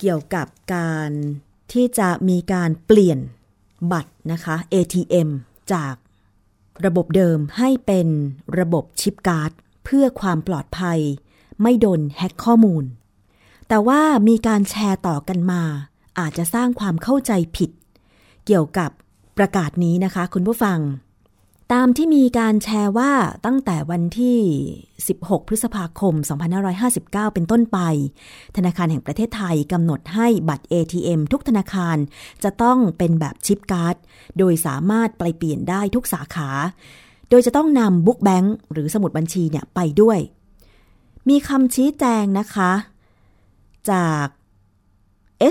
[0.00, 1.10] เกี่ยวกับการ
[1.72, 3.18] ที่จะมีการเปลี่ยน
[3.92, 5.28] บัตรนะคะ ATM
[5.72, 5.94] จาก
[6.86, 8.08] ระบบเดิมให้เป็น
[8.58, 9.50] ระบบชิปการ์ด
[9.84, 10.98] เพื่อความปลอดภัย
[11.62, 12.84] ไม่โดนแฮ็กข้อมูล
[13.68, 15.62] แต่ว่ามีการแชร์ต่อกันมา
[16.18, 17.70] อาจจะสร้างความเข้าใจผิด
[18.46, 18.90] เกี่ยวกับ
[19.38, 20.78] ประกาศนี้นะคะ คุณผู้ฟัง
[21.72, 23.12] ตามที่มีการแชร์ว่า
[23.46, 24.38] ตั้งแต่วันที่
[24.90, 26.14] 16 พฤษภาคม
[26.74, 27.78] 2559 เป็นต้นไป
[28.56, 31.96] ธนาคารแห่งประเทศไทยกำหนดให้บัตร ATM ทุกธนาคาร
[32.44, 33.96] จะต้องเป็นแบบชิปการ์ด
[34.38, 36.50] โดยสามารถไปเปลี่ยนได้ทุกสาขา
[37.34, 40.18] ดยจะต้องนำบุ๊กแบงค์หรือสมุดบัญชีเนี่ยไปด้วย
[41.28, 42.72] มีคำชี้แจงนะคะ
[43.90, 44.26] จาก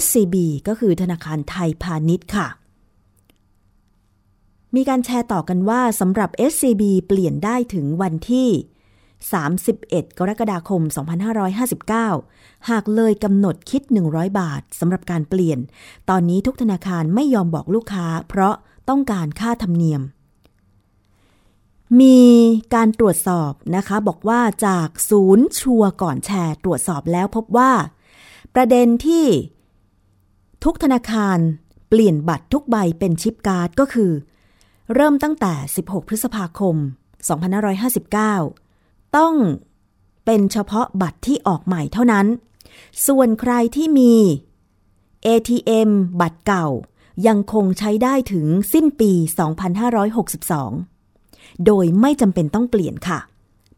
[0.01, 0.35] SCB
[0.67, 2.47] ก็คือธนาคารไทยพาณิชย์ค่ะ
[4.75, 8.49] มีการแชร์ต่อกันว่าสำหรับ SCB เปลี่ยนได้ถึงวันที่
[9.33, 10.81] 31 กรกฎาคม
[11.95, 15.59] 2559 หากเลยกำหนดคิด 100 บาทสำหรับการเปลี่ยน
[16.09, 18.55] ตอนนี้ทุกธนาคารไม่ยอมบอกลูกค้า เพราะ
[18.89, 20.01] ต้องการค่าธรรมเนียม
[22.01, 22.19] มี
[22.73, 27.71] การตรวจสอบนะคะ บอกว่าจากศูนย์ชัวก่อนแชร์ ตรวจสอบแล้วพบว่า
[28.55, 29.25] ประเด็นที่
[30.63, 31.37] ทุกธนาคาร
[31.89, 34.11] เปลี่ยนบัตรทุกใบเป็นชิปการ์ดก็คือ
[34.93, 35.53] เริ่มตั้งแต่
[35.83, 36.75] 16 พฤษภาคม
[37.95, 39.35] 2559 ต้อง
[40.25, 42.27] เป็นเฉพาะบัตรที่ออกใหม่เท่านั้น
[43.07, 44.13] ส่วนใครที่มี
[45.25, 45.89] ATM
[46.21, 46.67] บัตรเก่า
[47.27, 50.92] ยังคงใช้ได้ถึงสิ้นปี 2562
[51.65, 53.19] โดยไม่จำเป็นต้องเปลี่ยนค่ะ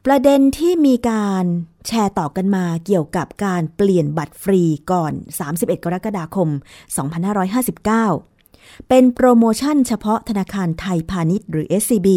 [0.05, 1.45] ประเด็นที่มีการ
[1.87, 4.61] แชร์ต่อกันมาเกี่ยวกับการเปลี่ยนบัตรฟรี
[4.91, 5.13] ก่อน
[5.49, 6.49] 31 กรกฎาคม
[7.29, 12.07] 2559 เป็นโปรโมชั่นเฉพาะธนาคารไทยพาณิชย์หรือ SCB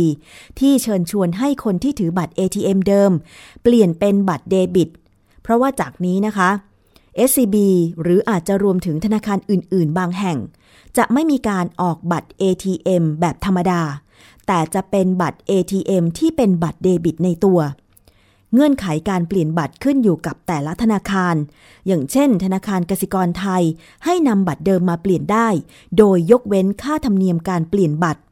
[0.58, 3.12] ที่เชิญชวนให้คนที่ถือบัตร ATM เดิม
[3.62, 4.88] เปลี่ยนเป็นบัตรเดบิต
[5.42, 6.50] เพราะว่าจากนี้นะคะ
[7.28, 7.56] SCB
[8.02, 10.38] หรืออาจจะรวมถึงธนาคารอื่น ๆ บางแห่ง
[10.96, 13.82] จะไม่มีการออกบัตร ATM แบบธรรมดา
[14.48, 17.60] แต่จะเป็นบัตร ATM ที่เป็นบัตรเดบิตในตัว
[18.52, 21.34] เงื่อนไขการเปลี่ยนบัตรขึ้นอยู่กับแต่ละธนาคาร
[21.86, 23.62] อย่างเช่น ธนาคารกสิกรไทย
[24.04, 25.48] ให้นำบัตรเดิมมาเปลี่ยนได้
[25.98, 28.22] โดยยกเว้นค่าธรรมเนียมการเปลี่ยนบัตร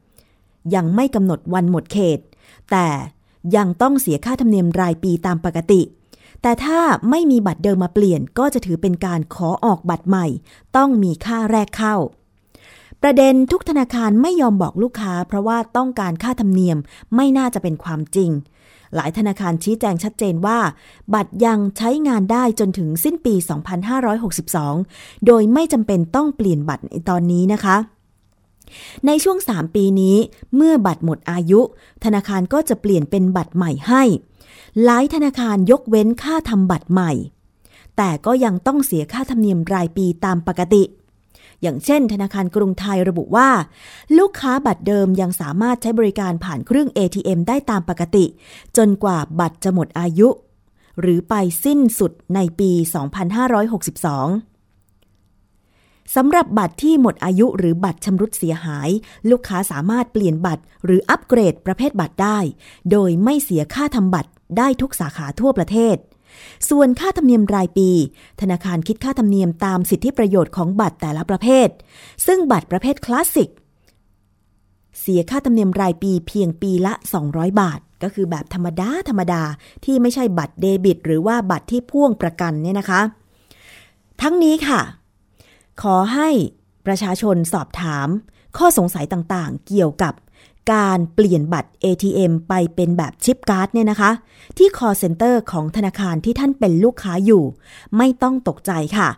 [0.74, 2.18] ยังไม่กำหนดวันหมดเขต
[2.70, 2.86] แต่
[3.56, 5.82] ยังต้องเสียค่าธรรมเนียมรายปีตามปกติ
[6.42, 10.26] แต่ถ้าไม่มีบัตรเดิมมาเปลี่ยนก็จะถือเป็นการขอออกบัตรใหม่
[10.76, 11.96] ต้องมีค่าแรกเข้า
[13.02, 16.78] ประเด็นทุกธนาคารไม่ยอมบอกลูกค้า เพราะว่าต้องการค่าธรรมเนียม
[17.14, 18.30] ไม่น่าจะเป็นความจริง
[18.94, 20.58] หลายธนาคารชี้แจงชัดเจนว่า
[21.14, 23.34] บัตรยังใช้งานได้จนถึงสิ้นปี
[24.50, 27.76] 2562 โดยไม่จำเป็นต้องเปลี่ยนบัตรในตอนนี้นะคะ
[29.06, 30.16] ในช่วง 3 ปีนี้
[30.56, 31.60] เมื่อบัตรหมดอายุ
[32.04, 34.02] ธนาคารก็จะเปลี่ยนเป็นบัตรใหม่ให้
[34.84, 37.12] หลายธนาคารยกเว้นค่าทำบัตรใหม่
[37.96, 40.82] แต่ก็ยังต้องเสียค่าธรรมเนียมรายปีตามปกติ
[41.62, 43.48] อย่างเช่น ธนาคารกรุงไทยระบุว่า
[44.18, 48.24] ลูกค้าบัตรเดิมยังสามารถใช้บริการผ่านเครื่อง ATM ได้ตามปกติ
[48.76, 50.28] จนกว่าบัตรจะหมดอายุ
[51.00, 52.84] หรือไปสิ้นสุดในปี 2562
[56.16, 58.88] สำหรับบัตรที่หมดอายุหรือบัตรชำรุดเสียหาย
[59.30, 62.38] ลูกค้าสามารถเปลี่ยนบัตร หรืออัปเกรดประเภทบัตรได้
[62.90, 65.96] โดยไม่เสียค่าทำบัตรได้ทุกสาขาทั่วประเทศ
[66.70, 67.90] ส่วนค่าธรรมเนียมรายปี
[68.40, 71.68] ธนาคารคิดค่าธรรมเนียมตามสิทธิประโยชน์ของบัตรแต่ละประเภท
[72.26, 73.50] ซึ่งบัตรประเภทคลาสสิก
[75.00, 76.92] เสียค่าธรรมเนียมรายปีเพียงปีละ
[77.26, 79.42] 200 บาท ก็คือแบบธรรมดา ธรรมดา
[79.84, 83.00] ที่ไม่ใช่บัตรเดบิต หรือว่าบัตรที่พ่วงประกันเนี่ยนะคะ
[84.22, 84.80] ทั้งนี้ค่ะ
[85.82, 86.28] ขอให้
[86.86, 88.08] ประชาชนสอบถาม
[88.56, 90.14] ข้อสงสัยต่างๆ เกี่ยวกับ
[90.72, 94.10] การเปลี่ยนบัตร ATM ไปเป็นแบบ chip card เนี่ยนะคะ
[94.58, 97.44] ที่ call center ของธนาคารที่ท่านเป็นลูกค้าอยู่
[97.96, 99.08] ไม่ต้องตกใจค่ะ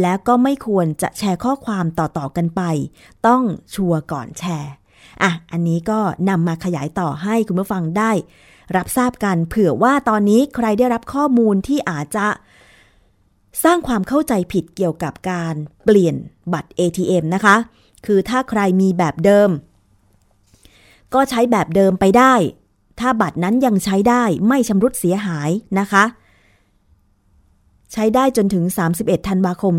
[0.00, 2.62] และก็ไม่ควรจะแชร์ข้อความต่อๆกันไป
[3.26, 3.42] ต้อง
[3.74, 4.72] ชัวร์ก่อนแชร์
[5.22, 8.12] อะอันนี้ก็นำมาขยายต่อให้คุณผู้ฟังได้
[8.76, 12.26] รับทราบกันเผื่อว่าตอนนี้ใครได้รับข้อมูลที่อาจจะ
[13.64, 16.16] สร้างความเข้าใจผิดเกี่ยวกับการเปลี่ยน
[16.52, 17.56] บัตร ATM นะคะ
[18.06, 19.50] คือถ้าใครมีแบบเดิม
[21.14, 22.34] ก็ใช้แบบเดิมไปได้
[23.00, 26.04] ถ้าบัตรนั้นยังใช้ได้ไม่ชำรุดเสียหายนะคะ
[27.92, 28.64] ใช้ได้จนถึง
[28.96, 29.74] 31 ธันวาคม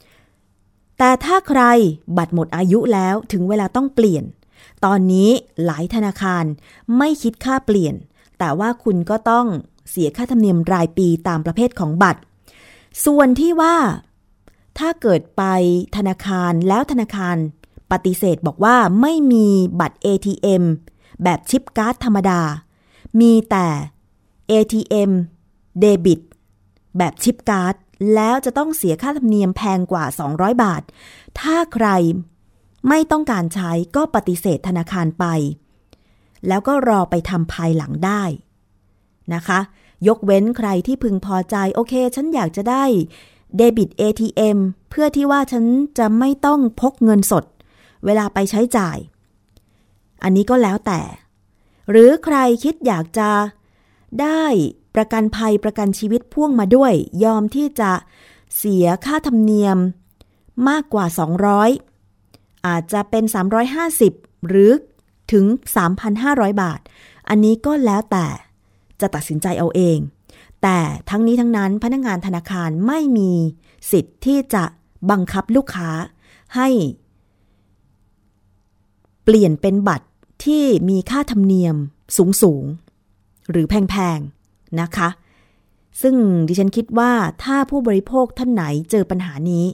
[0.00, 1.62] 2562 แต่ถ้าใคร
[2.16, 4.24] บัตรหมดอายุแล้วถึงเวลาต้องเปลี่ยน
[4.84, 5.30] ตอนนี้
[5.64, 6.44] หลายธนาคาร
[6.98, 7.94] ไม่คิดค่าเปลี่ยน
[8.38, 9.46] แต่ว่าคุณก็ต้อง
[9.90, 12.20] เสียค่าธรรมเนียมรายปีตามประเภทของบัตร
[13.04, 13.76] ส่วนที่ว่า
[14.78, 15.42] ถ้าเกิดไป
[15.96, 17.36] ธนาคารแล้วธนาคาร
[17.92, 19.46] ปฏิเสธบอกว่าไม่มี
[19.80, 20.62] บัตร ATM
[21.22, 22.40] แบบชิปการ์ดธรรมดา
[23.20, 23.66] มีแต่
[24.50, 25.10] ATM
[25.80, 26.20] เดบิต
[26.98, 27.74] แบบชิปการ์ด
[28.14, 30.82] แล้วจะต้องเสียค่าธรรมเนียมแพงกว่า 200 บาท
[31.40, 31.88] ถ้าใคร
[32.88, 35.24] ไม่ต้องการใช้ก็ปฏิเสธธนาคารไป
[36.48, 38.22] แล้วก็รอไปทำภายหลังได้
[39.34, 39.60] นะคะ
[40.08, 42.84] ยกเว้นใครที่พึงพอใจ โอเค ฉันอยากจะได้
[43.56, 44.58] เดบิต ATM
[44.90, 45.64] เพื่อที่ว่าฉัน
[45.98, 47.44] จะไม่ต้องพกเงินสด
[48.04, 48.96] เวลาไปใช้จ่าย
[50.22, 51.00] อันนี้ก็แล้วแต่
[51.90, 53.30] หรือใครคิดอยากจะ
[54.20, 54.44] ได้
[54.94, 56.92] ประกันภัยประกันชีวิตพ่วงมาด้วย
[57.24, 57.90] ยอมที่จะ
[58.56, 59.78] เสียค่าธรรมเนียม
[60.68, 61.06] มากกว่า
[61.86, 63.24] 200 อาจจะเป็น
[63.86, 64.70] 350 หรือ
[65.32, 65.44] ถึง
[66.02, 66.80] 3,500 บาท
[67.28, 68.26] อันนี้ก็แล้วแต่
[69.00, 69.98] จะตัดสินใจเอาเอง
[70.62, 70.78] แต่
[71.10, 73.32] ทั้งนี้ทั้งนั้นพนักงานธนาคารไม่มี
[73.90, 74.64] สิทธิ์ที่จะ
[75.10, 75.90] บังคับลูกค้า
[76.56, 76.68] ให้
[79.24, 80.06] เปลี่ยนเป็นบัตร
[80.44, 81.76] ที่มีค่าธรรมเนียม
[82.16, 82.64] สูงสูง
[83.50, 85.08] หรือแพงๆนะคะ
[86.02, 86.16] ซึ่ง
[86.48, 87.12] ดิฉันคิดว่า
[87.44, 89.66] ถ้าผู้บริโภคท่านไหนเจอปัญหานี้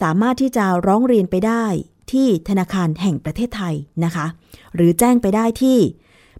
[0.00, 1.64] สามารถที่จะร้องเรียนไปได้
[2.12, 4.26] ที่ธนาคารแห่งประเทศไทยนะคะ
[4.74, 5.78] หรือแจ้งไปได้ที่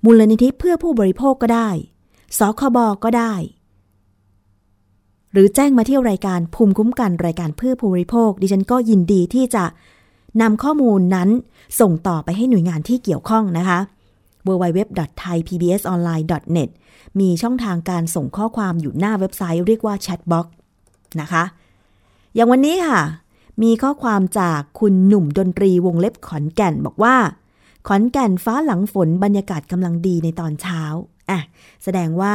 [0.04, 1.68] มูลนิธิเพื่อผู้บริโภคก็ได้
[2.38, 3.34] สคบก็ได้
[5.32, 9.64] หรือแจ้งมาที่รายการภูมิคุ้มกันรายการเพื่อผู้บริโภค ดิฉันก็ยินดีที่จะ
[10.40, 11.28] นำข้อมูลนั้น
[11.80, 13.78] ส่งต่อไปให้หน่วยงานที่เกี่ยวข้องนะคะ
[14.46, 16.70] www.thaipbsonline.net
[17.20, 20.46] มีช่องทางการส่งข้อความอยู่หน้าเว็บไซต์เรียกว่า Chatbox
[21.20, 21.44] นะคะ
[22.34, 23.00] อย่างวันนี้ค่ะ
[23.62, 27.16] มีข้อความจากคุณหนุ่มดนตรีวงเล็บขอนแก่นบอกว่า
[27.88, 30.82] ขอนแก่นฟ้าหลังฝนบรรยากาศกำลังดีในตอนเช้า
[31.30, 31.38] อะ
[31.84, 32.34] แสดงว่า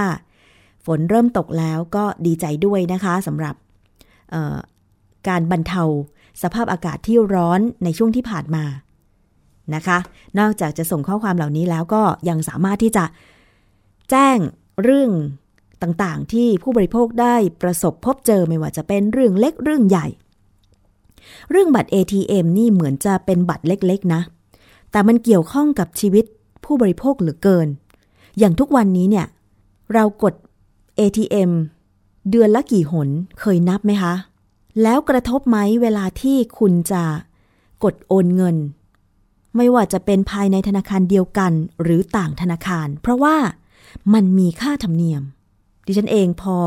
[0.85, 3.55] ฝนเริ่มตกแล้วก็ดีใจด้วยนะคะสำหรับ
[5.27, 5.83] การบรรเทา
[6.41, 8.65] สภาพอากาศที่ร้อนในช่วงที่ผ่านมา
[9.75, 9.97] นะคะ
[10.39, 13.05] นอกจากจะส่งข้อความเหล่านี้แล้วก็ยังสามารถที่จะ
[14.09, 14.37] แจ้ง
[14.83, 15.11] เรื่อง
[15.81, 20.07] ต่างๆ ที่ผู้บริโภคได้ประสบพบเจอไม่ว่าจะเป็นเรื่องเล็กเรื่องใหญ่
[21.51, 24.21] เรื่องบัตร ATM นี่เหมือนจะเป็นบัตรเล็กๆนะ
[24.91, 26.25] แต่มันเกี่ยวข้องกับชีวิต
[26.65, 27.67] ผู้บริโภคเหลือเกิน
[28.39, 29.27] อย่างทุกวันนี้เนี่ย
[29.93, 30.33] เรากด
[30.99, 31.51] ATM
[32.29, 34.13] เดือนละกี่หนเคยนับไหมคะ
[34.81, 37.03] แล้วกระทบไหมเวลาที่คุณจะ
[37.83, 38.57] กดโอนเงิน
[39.55, 43.37] ไม่ว่าจะเป็นภายในธนาคารเดียวกันหรือต่างธนาคาร เพราะว่า
[44.13, 45.23] มันมีค่าธรรมเนียม
[45.85, 46.59] ดิฉันเองพอ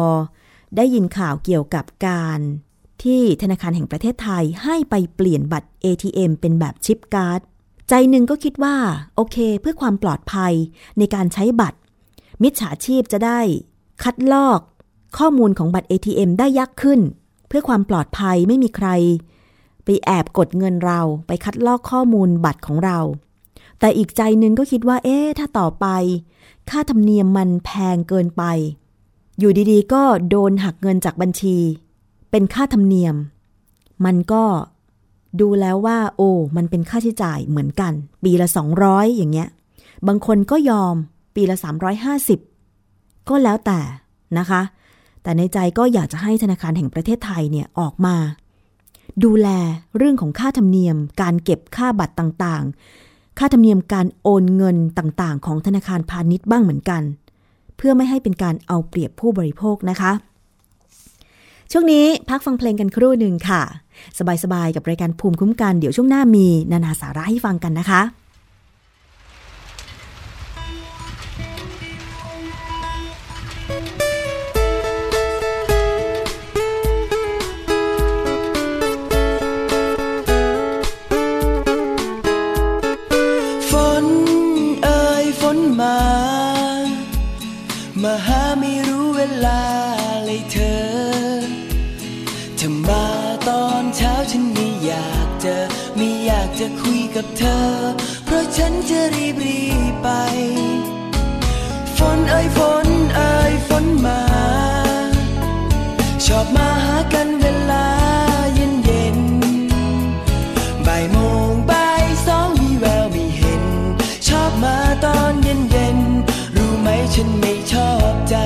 [0.77, 2.41] ได้ยินข่าวเกี่ยวกับการ
[3.03, 7.41] ที่ธนาคารแห่งประเทศไทยให้ไปเปลี่ยนบัตร ATM เป็นแบบชิปการ์ด
[7.89, 8.77] ใจหนึ่งก็คิดว่า
[9.15, 10.53] โอเค เพื่อความปลอดภัย
[10.99, 11.79] ในการใช้บัตร
[12.43, 13.41] มิจฉาชีพจะได้
[14.03, 14.61] คัดลอก
[15.19, 17.01] ข้อมูลของบัตร ATM ได้ยากขึ้น
[17.49, 18.89] เพื่อความปลอดภัยไม่มีใคร
[19.85, 22.99] ไปแอบกดเงินเราไปคัดลอกข้อมูลบัตรของเรา
[23.81, 25.87] แต่อีกใจนึงก็คิดว่า เอ๊ะถ้าต่อไป
[26.71, 28.43] ค่าธรรมเนียมมันแพงเกินไป
[29.39, 31.57] อยู่ดีๆ ก็โดนหักเงินจากบัญชี
[32.31, 33.17] เป็นค่าธรรมเนียม
[34.05, 34.45] มันก็
[35.41, 37.93] ดูแล้วว่า โอ้ มันเป็นค่าใช้จ่ายเหมือนกัน
[38.25, 38.49] ปีละ
[38.83, 39.49] 200 อย่างเงี้ย
[40.07, 40.95] บางคนก็ยอม
[41.35, 41.57] ปีละ
[42.43, 43.79] 350 ก็แล้วแต่
[44.39, 44.61] นะคะ
[45.27, 48.17] แต่ในใจก็อยากจะให้ธนาคารแห่งประเทศไทยเนี่ยออกมา
[49.25, 49.49] ดูแล
[49.97, 57.03] เรื่องของค่าธรรมเนียม การเก็บค่าบัตรต่างๆ ค่าธรรมเนียมการโอนเงินต่างๆ ของธนาคารพาณิชย์บ้างเหมือนกัน
[57.77, 60.13] เพื่อไม่ให้เป็นการเอาเปรียบผู้บริโภคนะคะ
[61.73, 63.63] ช่วงนี้พักฟังเพลงกันครู่หนึ่งค่ะ
[64.43, 68.01] สบายๆกับรายการภูมิคุ้มกันเดี๋ยวช่วงหน้ามีนานาสาระให้ฟังกันนะคะ
[97.17, 97.67] กับเธอ
[98.25, 100.09] เพราะฉันจะรีบรีบไป
[101.97, 104.21] ฝนเอ่ยฝนเอ่ยฝนมา
[106.27, 107.87] ชอบมาหากันเวลา
[108.55, 109.19] เย็นเย็น
[110.87, 111.19] บ่ายโม
[111.51, 113.65] งบ่ายสองมีแววไม่เห็น
[114.29, 115.99] ชอบมาตอนเย็นเย็น
[116.57, 118.37] รู้ไหมฉันไม่ชอบใจ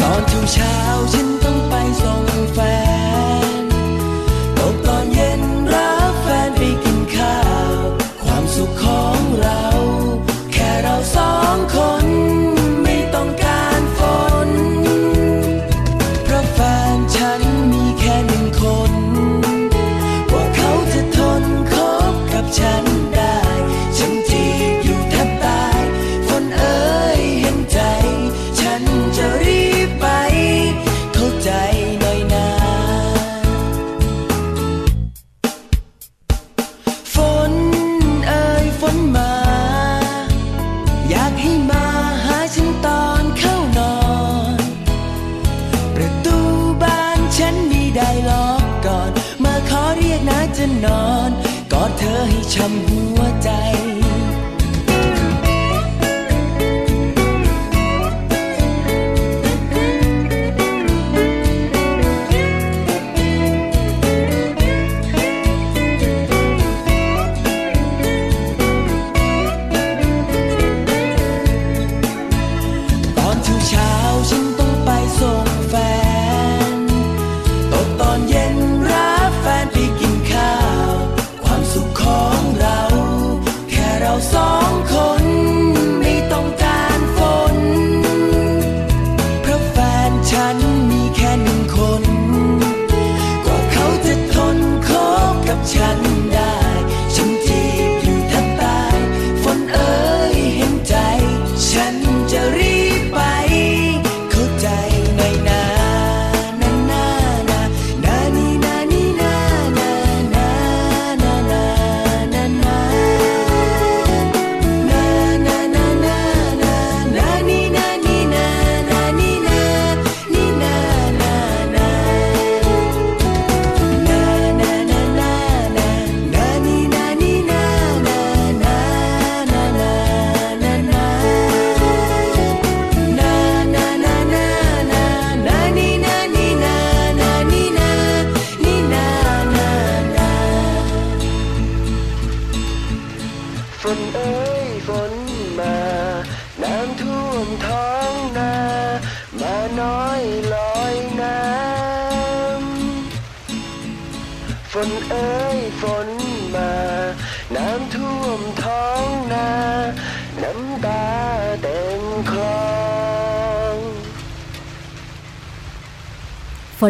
[0.00, 0.76] ตอนเช้าเช้า
[1.14, 1.33] ฉัน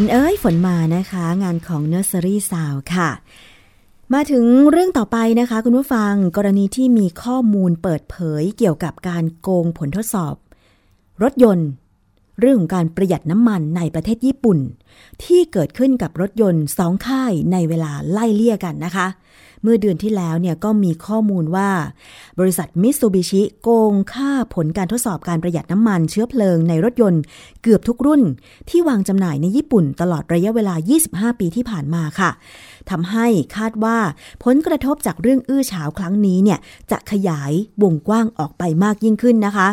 [0.01, 3.11] นเอ้ยฝนมานะคะ งานของเนอร์เซอรี่สาวค่ะ
[4.15, 10.35] มาถึงเรื่องต่อไปนะคะ คุณผู้ฟังกรณีที่มีข้อมูลเปิดเผยเกี่ยวกับการโกงผลทดสอบ
[11.23, 11.69] รถยนต์
[12.41, 14.59] เรื่องของการประหยัดน้ำมันในประเทศญี่ปุ่น
[15.25, 21.71] ที่เกิดขึ้นกับรถยนต์สองค่ายในเวลาไล่เลี่ยกันนะคะเมื่อเดือนที่แล้วเนี่ยก็มีข้อมูลว่า
[22.41, 27.23] บริษัทมิตซูบิชิโกงค่าผลการทดสอบการประหยัดน้ำมันเชื้อเพลิงในรถยนต์
[27.63, 28.23] เกือบทุกรุ่น
[28.69, 30.75] ที่วางจำหน่ายในญี่ปุ่นตลอดระยะเวลา
[31.31, 32.31] 25 ปีที่ผ่านมาค่ะ
[32.91, 33.99] ทำให้คาดว่า
[34.45, 36.59] ผลกระทบจากเรื่องอื้อฉาวครั้งนี้เนี่ย
[36.91, 39.69] จะขยายวงกว้างออกไปมากยิ่งขึ้นนะคะ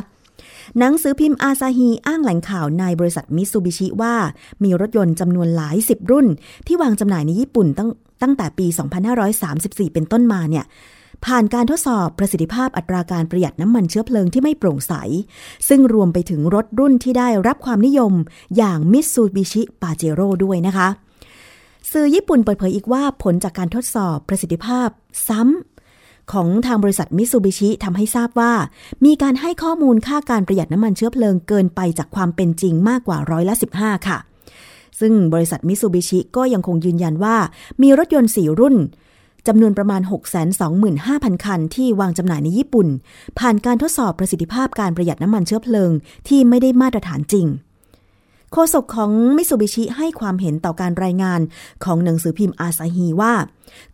[0.79, 4.15] หนังสือพิมพ์อาซาฮีอ้างแหล่งข่าวในบริษัทมิตซูบิชิว่า
[4.63, 6.27] มีรถยนต์จำนวนหลายสิบรุ่น
[6.67, 7.89] ที่วางจำหน่ายในญี่ปุ่นตั้ง
[8.21, 8.67] ตั้งแต่ปี
[9.29, 10.65] 2534 เป็นต้นมาเนี่ย
[11.25, 14.93] ผ่านการทดสอบประสิทธิภาพอัตราการประหยัดน้ำมันเชื้อเพลิงที่ไม่โปร่งใส
[15.67, 18.13] ซึ่งรวมไปถึงรถรุ่นที่ได้รับความนิยม
[18.57, 20.87] อย่างมิตซูบิชิปาเจโร่ด้วยนะคะ
[21.91, 24.87] สื่อญี่ปุ่นเปิดเผยอีกว่าผลจากการทดสอบประสิทธิภาพ
[25.27, 28.53] ซ้ำของทางบริษัทมิตซูบิชิทำให้ทราบว่า
[29.05, 34.17] มีการให้ข้อมูลค่าการประหยัดน้ำมันเชื้อเพลิงเกินไปจากความเป็นจริงมากกว่าร้อยละ 15 ค่ะ
[35.01, 37.35] ซึ่งบริษัทมิตซูบิชิก็ยังคงยืนยันว่า
[37.81, 38.75] มีรถยนต์4รุ่น
[39.47, 40.01] จำนวนประมาณ
[40.73, 42.87] 625,000 คันที่วางจำหน่ายในญี่ปุ่น
[43.39, 45.91] ผ่านการทดสอบประสิทธิภาพการประหยัดน้ำมันเชื้อเพลิง
[46.27, 47.47] ที่ไม่ได้มาตรฐานจริง
[48.53, 51.39] โฆษกของมิตซูบิชิให้ความเห็นต่อการรายงาน
[51.83, 53.33] ของหนังสือพิมพ์อาซาฮีว่า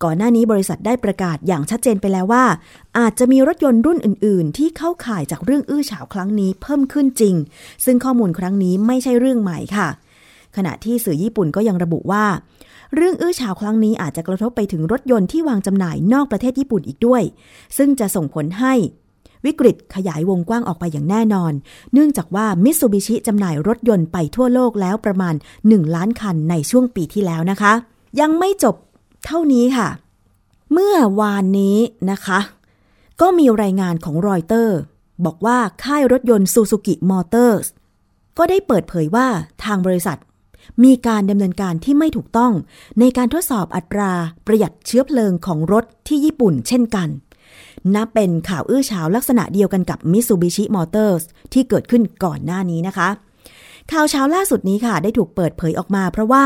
[0.03, 2.45] ก่อนหน้านี้บริษัทได้ประกาศอย่างชัดเจนไปแล้วว่า
[2.97, 7.35] อาจจะมีรถยนต์รุ่นอื่น ๆ ที่เข้าข่ายจากเรื่องอื้อฉาวครั้งนี้เพิ่มขึ้นจริง
[7.85, 9.87] ซึ่งข้อมูลครั้งนี้ไม่ใช่เรื่องใหม่ค่ะ
[10.57, 12.25] ขณะที่สื่อญี่ปุ่นก็ยังระบุว่า
[12.95, 17.23] เรื่องอื้อฉาวครั้งนี้อาจจะกระทบไปถึงรถยนต์ที่วางจำหน่ายนอกประเทศญี่ปุ่นอีกด้วย
[17.77, 18.73] ซึ่งจะส่งผลให้
[19.45, 21.53] วิกฤตขยายวงกว้างออกไปอย่างแน่นอน
[21.93, 27.73] เนื่องจากว่ามิตซูบิชิจำหน่ายรถยนต์ไปทั่วโลกแล้วประมาณ 1 ล้านคันในช่วงปีที่แล้วนะคะ
[28.19, 28.75] ยังไม่จบ
[29.25, 29.87] เท่านี้ค่ะ
[30.73, 31.77] เมื่อวานนี้
[32.11, 32.39] นะคะ
[33.21, 34.77] ก็มีรายงานของรอยเตอร์
[35.25, 37.67] บอกว่าค่ายรถยนต์ซูซูกิมอเตอร์ส
[38.37, 39.27] ก็ได้เปิดเผยว่า
[39.63, 40.17] ทางบริษัท
[40.83, 42.53] มีการดำเนินการที่ไม่ถูกต้อง
[42.99, 44.11] ในการทดสอบอัตรา
[44.47, 47.09] ประหยัดเชื้อเพลิงของรถที่ญี่ปุ่นเช่นกัน
[47.95, 53.09] นับเป็นข่าวอื้อฉาวลักษณะเดียวกันกับ Mitsubishi Motors ที่เกิดขึ้นก่อนหน้านี้นะคะ
[53.91, 56.45] ข่าวเช้าล่าสุดนี้ค่ะ ได้ถูกเปิดเผยออกมา เพราะว่า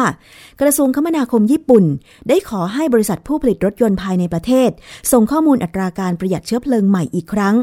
[0.62, 1.86] กระทรวงคมนาคมญี่ปุ่น
[2.30, 4.70] ได้ขอให้บริษัทผู้ผลิตรถยนต์ภายในประเทศ
[5.12, 7.56] ส่งข้อมูลอัตราการประหยัดเชื้อเพลิงใหม่อีกครั้ง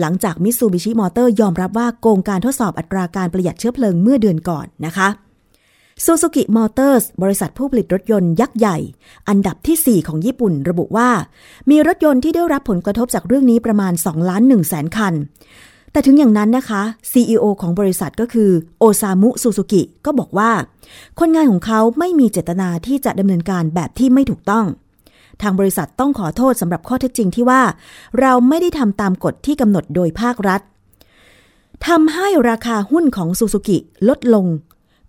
[0.00, 5.08] หลังจากมิตซูบิชิมอเตอร์ยอมรับว่าโกงการทดสอบอัตราการประหยัดเชื้อเพลิงเมื่อเดือนก่อนนะคะ
[6.04, 8.76] ซูซูกิมอเตอร์สบริษัทผู้ผลิตรถยนต์ยักษ์ใหญ่
[9.28, 11.10] อันดับที่ 4 ของญี่ปุ่นระบุว่า
[11.70, 15.14] มีรถยนต์ที่ได้รับผลกระทบจากเรื่องนี้ประมาณ 2 ล้าน1แสนคัน
[15.92, 16.82] แต่ถึงอย่างนั้นนะคะ
[17.12, 20.50] CEO ของบริษัทก็คือโอซามุซูซูกิก็บอกว่า
[21.18, 24.66] คนงานของเขาไม่มีเจตนาที่จะดำเนินการแบบที่ไม่ถูกต้อง
[25.42, 27.62] ทางบริษัทต้องขอโทษสำหรับข้อเท็จจริงที่ว่า
[28.20, 30.60] เราไม่ได้ทำตามกฎที่กำหนดโดยภาครัฐ
[31.86, 33.78] ทำให้ราคาหุ้นของซูซูกิ
[34.08, 34.46] ลดลง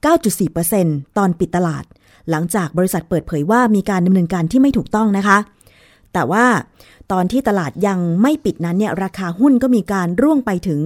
[0.06, 1.84] 9.4%ตอนปิดตลาด
[2.30, 5.38] หลังจากบริษัทเปิดเผยว่ามีการดำเนินการที่ไม่ถูกต้องนะคะ
[6.14, 6.46] แต่ว่า
[7.12, 10.80] ตอนที่ตลาดยังไม่ปิดนั้นเนี่ยราคาหุ้นก็มีการร่วงไปถึง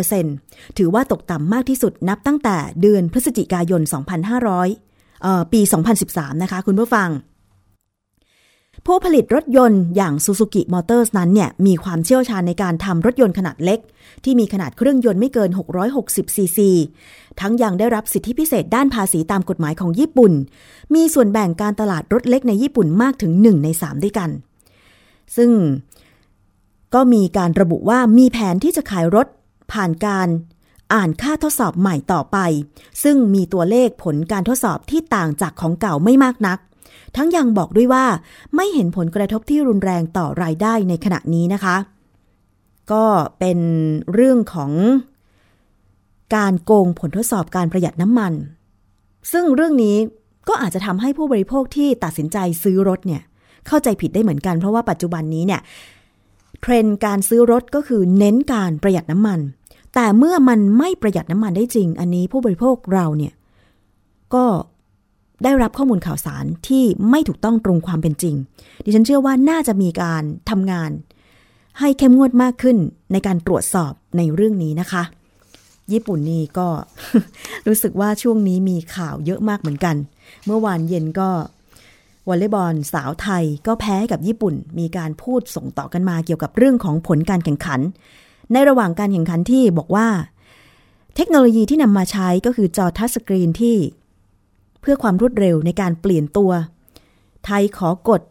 [0.00, 3.82] 15%ถือว่าตกต่ำมากที่สุดนับตั้งแต่เดือนพฤศจิกายน
[4.66, 5.60] 2500 ปี
[6.02, 7.08] 2013 นะคะคุณผู้ฟัง
[8.86, 13.80] ผู้ผลิตรถยนต์อย่าง Suzuki Motors นั้นเนี่ยมีความเชี่ยวชาญในการทำรถยนต์ขนาดเล็ก
[14.24, 15.50] ที่มีขนาดเครื่องยนต์ไม่เกิน
[15.92, 16.70] 660 ซีซี
[17.40, 20.32] ทั้งยังได้รับสิทธิพิเศษด้านภาษีตามกฎหมายของญี่ปุ่น
[20.94, 24.30] มีส่วนแบ่งการตลาดรถเล็กในญี่ปุ่นมากถึง 1 ใน 3 ด้วยกัน
[25.36, 25.50] ซึ่ง
[26.94, 29.26] ก็มีการระบุว่ามีแผนที่จะขายรถ
[29.72, 30.28] ผ่านการ
[30.94, 32.38] อ่านค่าทดสอบใหม่ต่อไป
[33.02, 36.58] ซึ่งมีตัวเลขผลการทดสอบที่ต่างจากของเก่าไม่มากนัก
[37.16, 38.04] ทั้งยังบอกด้วยว่า
[38.56, 41.76] ไม่เห็นผลกระทบที่รุนแรงต่อรายได้ในขณะนี้นะคะ
[42.92, 43.04] ก็
[43.38, 43.58] เป็น
[44.14, 44.72] เรื่องของ
[46.36, 48.32] การโกงผลทดสอบการประหยัดน้ำมัน
[49.32, 49.96] ซึ่งเรื่องนี้
[50.48, 53.22] ก็อาจจะทำให้ผู้บริโภคที่ตัดสินใจซื้อรถเนี่ย
[53.66, 55.60] เข้าใจผิดได้เหมือนกันเพราะว่าปัจจุบันนี้เนี่ย
[56.60, 59.40] เทรนด์การซื้อรถก็คือเน้นการประหยัดน้ำมัน
[59.94, 63.32] แต่เมื่อมันไม่ประหยัดน้ำมันได้จริง อันนี้ผู้บริโภคเราเนี่ย
[64.34, 64.44] ก็
[65.44, 68.34] ได้รับข้อมูลข่าวสารที่ไม่ถูกต้องตรงความเป็นจริง
[68.84, 70.90] ดิฉันเชื่อว่าน่าจะมีการทำงาน
[71.78, 72.76] ให้เข้มงวดมากขึ้น
[73.12, 75.02] ในการตรวจสอบในเรื่องนี้นะคะ
[75.92, 76.68] ญี่ปุ่นนี่ก็
[77.66, 79.96] รู้สึกว่าช่วงนี้มีข่าวเยอะมากเหมือนกัน
[80.46, 81.30] เมื่อวานเย็นก็
[82.28, 87.80] วอลเลย์บอลสาวไทยก็แพ้กับญี่ปุ่น มีการพูดส่งต่อกันมาเกี่ยวกับเรื่องของผลการแข่งขัน
[88.52, 90.08] ในระหว่างการแข่งขันที่บอกว่า
[91.16, 93.76] เทคโนโลยีที่นำมาใช้ก็คือจอทัชสกรีนที่
[94.82, 96.50] เพื่อความรวดเร็วในการเปลี่ยนตัว
[97.44, 98.22] ไทยขอกด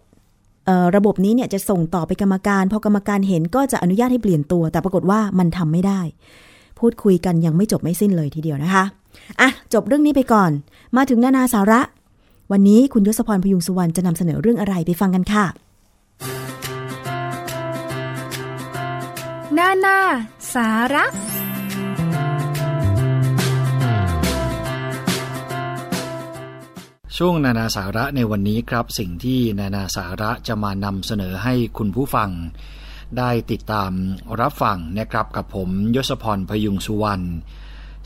[0.95, 6.01] ระบบนี้เนี่ยจะส่งต่อไปกรรมการ พอกรรมการเห็นก็จะอนุญาตให้เปลี่ยนตัว แต่ปรากฏว่ามันทำไม่ได้
[6.79, 8.83] พูดคุยกันยังไม่จบไม่สิ้นเลยทีเดียวนะคะ
[9.41, 10.51] อะจบเรื่องนี้ไปก่อน
[10.97, 11.81] มาถึงนานาสาระ
[12.51, 15.45] วันนี้คุณยศพรพยุงสุวรรณจะนำเสนอเรื่องอะไรไปฟังกันค่ะ
[19.57, 19.97] นานา
[20.53, 21.05] สาระ
[27.17, 32.29] ช่วงนานาสาระในวันนี้ครับ สิ่งที่นานาสาระจะมานำเสนอให้คุณผู้ฟัง
[33.17, 33.91] ได้ติดตาม
[34.41, 37.25] รับฟังนะครับกับผมยศพรพยุงสุวรรณ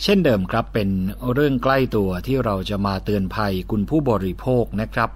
[0.04, 0.90] เช่นเดิมครับเป็น
[1.34, 5.10] เรื่องใกล้ตัวที่เราจะมาเตือนภัยคุณผู้บริโภคนะครับ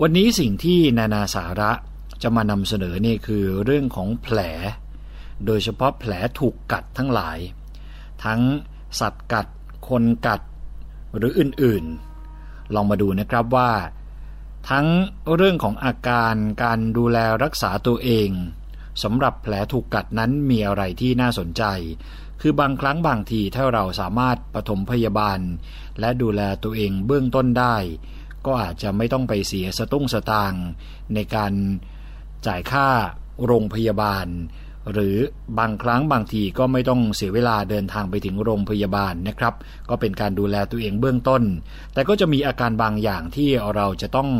[0.00, 1.70] วันนี้สิ่งที่นานาสาระ
[2.22, 4.38] จะมานำเสนอนี่คือเรื่องของแผล
[5.46, 7.38] โดยเฉพาะแผลถูกกัดทั้งหลาย
[8.24, 8.40] ทั้ง
[9.00, 9.46] สัตว์กัด
[9.88, 10.40] คนกัด
[11.16, 12.11] หรืออื่นๆ
[12.74, 13.72] ลองมาดูนะครับว่า
[14.70, 14.86] ทั้ง
[15.34, 18.28] เรื่องของอาการการดูแลรักษาตัวเอง
[19.02, 21.62] สำหรับแผลถูกกัดนั้นมีอะไรที่น่าสนใจ
[22.40, 25.40] คือบางครั้งบางทีถ้าเราสามารถปฐมพยาบาล
[26.00, 27.76] และดูแลตัวเองเบื้องต้นได้
[28.46, 30.54] ก็อาจจะไม่ต้องไปเสียสตุ้งสตาง
[31.14, 31.52] ในการ
[32.46, 32.88] จ่ายค่า
[33.46, 34.26] โรงพยาบาล
[34.92, 35.16] หรือ
[35.58, 39.54] บางครั้งบางทีก็ไม่ต้องเสียเวลาเดินทางไปถึงโรงพยาบาลนะครับ
[39.88, 41.42] ก็เป็นการดูแลตัวเองเบื้องต้น
[41.92, 44.30] แต่ก็จะมีอาการบางอย่างที่เราจะต้อง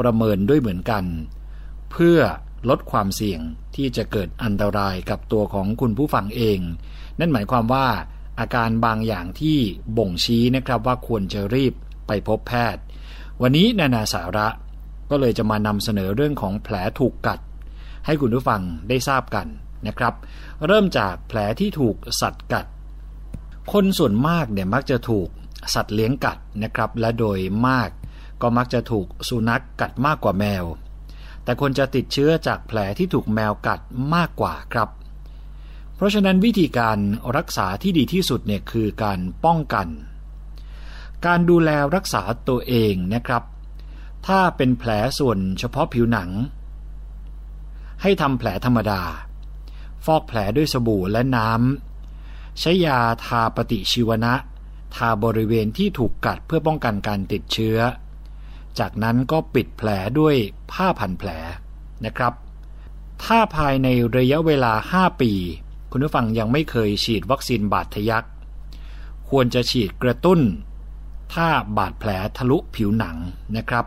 [0.00, 1.04] ประเมินด้วยเหมือนกัน
[1.90, 2.18] เพื่อ
[2.68, 3.40] ลดความเสี่ยง
[3.76, 6.58] ที่จะเกิดอันตรายกับตัวของคุณผู้ฟังเอง
[7.20, 7.86] นั่นหมายความว่า
[8.40, 9.58] อาการบางอย่างที่
[9.98, 11.74] บ่งชี้นะครับว่าควรจะรีบ
[12.06, 12.82] ไปพบแพทย์
[13.42, 14.48] วันนี้นานาสาระ
[15.10, 17.40] ก็เลยจะมานำเสนอเรื่องของแผลถูกกัด
[18.06, 19.46] ให้คุณผู้ฟังได้ทราบกัน
[19.86, 20.14] นะครับ
[20.66, 22.66] เริ่มจากแผลที่ถูกสัตว์กัด
[23.72, 25.28] คนส่วนมากเนี่ยมักจะถูก
[25.74, 27.38] สัตว์เลี้ยงกัดนะครับ และโดย
[27.68, 27.90] มาก
[28.42, 30.64] ก็มักจะถูกสุนัขกกัดมากกว่าแมว
[31.44, 33.80] แต่คนจะติดเชื้อจากแผลที่ถูกแมวกัด
[34.14, 34.88] มากกว่าครับ
[35.94, 36.98] เพราะฉะนั้นวิธีการ
[37.36, 39.88] รักษาที่ดีที่สุดเนี่ยคือการป้องกัน
[41.26, 43.42] การดูแลรักษาตัวเองนะครับ
[44.26, 46.30] ถ้าเป็นแผลส่วนเฉพาะผิวหนัง
[48.02, 49.02] ให้ทำแผลธรรมดา
[50.04, 54.34] ฟอกแผลด้วยสบู่และน้ำ ใช้ยาทาปฏิชีวนะ
[54.94, 57.78] ทาบริเวณที่ถูกกัดเพื่อป้องกันการติดเชื้อ
[58.78, 59.88] จากนั้นก็ปิดแผล
[60.18, 60.34] ด้วย
[60.72, 61.30] ผ้าพันแผล
[62.04, 62.32] นะครับ
[63.24, 65.32] ถ้าภายในระยะเวลา 5 ปี
[65.90, 68.24] คุณผู้ฟังยังไม่เคยฉีดวัคซีนบาดทะยัก
[69.28, 70.40] ควรจะฉีดกระตุ้น
[71.34, 71.48] ถ้า
[71.78, 73.16] บาดแผลทะลุผิวหนัง
[73.56, 73.86] นะครับ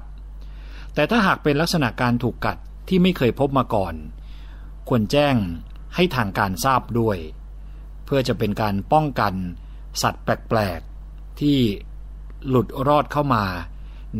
[0.93, 2.57] แต่ถ้าหากเป็นลักษณะการถูกกัด
[2.88, 3.93] ที่ไม่เคยพบมาก่อน
[4.88, 5.36] ควรแจ้ง
[5.95, 7.17] ให้ทางการทราบด้วย
[8.05, 9.33] เพื่อจะเป็นการป้องกัน
[10.01, 11.59] สัตว์แปลกๆ ที่
[12.49, 13.43] หลุดรอดเข้ามา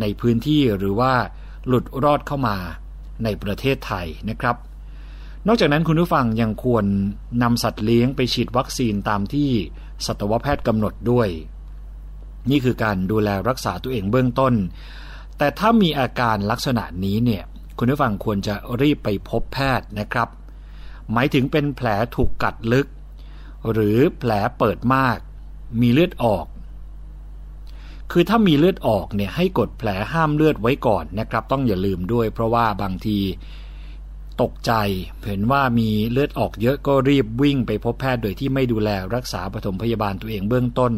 [0.02, 1.14] ในพื้นที่หรือว่า
[1.68, 2.56] หลุดรอดเข้ามา
[3.24, 4.56] ในประเทศไทยนะครับ
[5.48, 6.86] นอกจากนั้นคุณผู้ฟังยังควร
[7.44, 9.50] นำสัตว์เลี้ยงไปฉีดวัคซีนตามที่
[10.06, 11.30] สัตวแพทย์กำหนดด้วย
[12.50, 14.54] นี่คือการดูแลรักษาตัวเองเบื้องต้น
[15.38, 17.44] แต่ถ้ามีอาการลักษณะนี้เนี่ย
[17.80, 20.30] คุณผู้ฟังควรจะรีบไปพบแพทย์นะครับ
[21.12, 22.88] หมายถึงเป็นแผลถูกกัดลึก
[23.72, 25.18] หรือแผลเปิดมาก
[25.82, 26.46] มีเลือดออก
[28.12, 33.20] คือถ้ามีเลือดออกเนี่ยให้กดแผลห้ามเลือดไว้ก่อนนะครับ ต้องอย่าลืมด้วย เพราะว่าบางที
[34.42, 34.72] ตกใจ
[35.26, 40.94] เห็นว่ามีเลือดออกเยอะก็รีบวิ่งไปพบแพทย์โดยที่ไม่ดูแลรักษาปฐมพยาบาลตัวเองเบื้องต้น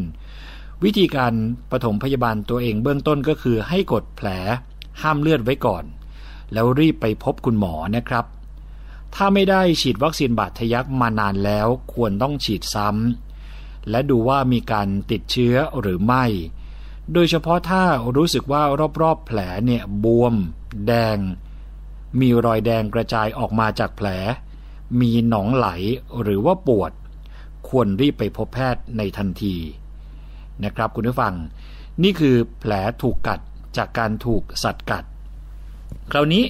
[0.83, 1.33] วิธีการ
[1.71, 4.27] ปฐมพยาบาลตัวเองเบื้องต้นก็คือให้กดแผล
[5.01, 5.83] ห้ามเลือดไว้ก่อน
[6.53, 8.25] แล้วรีบไปพบคุณหมอนะครับ
[9.15, 16.25] ถ้าไม่ได้ฉีดวัคซีนบาดทะยักมานานแล้วควรต้องฉีดซ้ำและดูว่ามีการติดเชื้อหรือไม่
[17.13, 17.83] โดยเฉพาะถ้า
[18.15, 18.63] รู้สึกว่า
[19.01, 20.33] รอบๆแผลเนี่ยบวม
[20.87, 21.17] แดง
[22.19, 24.07] มีรอยแดงกระจายออกมาจากแผล
[25.01, 25.67] มีหนองไหล
[26.21, 26.91] หรือว่าปวด
[27.67, 29.55] ควรรีบไปพบแพทย์ในทันที
[30.63, 31.33] นะครับคุณผู้ฟัง
[32.03, 32.71] นี่คือแผล
[33.01, 33.39] ถูกกัด
[33.77, 35.03] จากการถูกสัตว์กัด
[36.11, 36.43] คราวนี้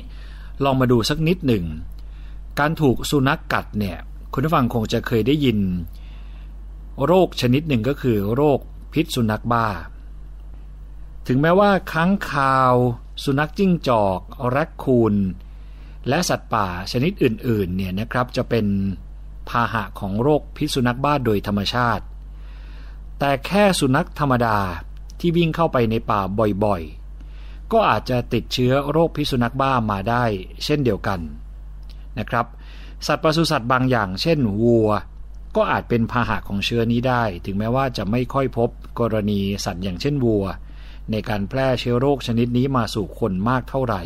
[0.64, 1.66] ลองมาดูสักนิดหนึ่ง
[2.60, 3.98] การถูกสุนัขกกัดเนี่ย
[4.34, 5.60] คุณผู้ฟังคงจะเคยได้ยิน
[7.06, 8.60] โรคชนิดหนึ่งก็คือโรค
[8.94, 9.68] พิษสุนัขบ้า
[11.28, 12.74] ถึงแม้ว่าค้างคาว
[13.24, 15.16] สุนัขจิ้งจอกแรคคูน
[16.10, 18.66] และสัตว์ป่าชนิดอื่นๆเนี่ยนะครับจะเป็น
[19.50, 22.04] พาหะของโรคพิษสุนัขบ้าโดยธรรมชาติ
[23.20, 24.58] แต่แค่สุนัขธรรมดา
[25.20, 26.22] ที่วิ่งเข้าไปในป่า
[26.66, 26.97] บ่อยๆ
[27.72, 30.24] ก็อาจจะติดเชื้อโรคพิษสุนัขบ้ามาได้
[30.66, 31.20] เช่นเดียวกัน
[32.20, 32.46] นะครับ
[33.08, 34.90] สัตว์ปศุสัตว์บางอย่าง เช่นวัว
[35.56, 40.46] ก็อาจเป็นพาหะของเชื้อนี้ได้ ถึงแม้ว่าจะไม่ค่อยพบกรณีสัตว์อย่างเช่นวัว
[41.12, 44.04] ในการแพร่เชื้อโรคชนิดนี้มาสู่คนมากเท่าไหร่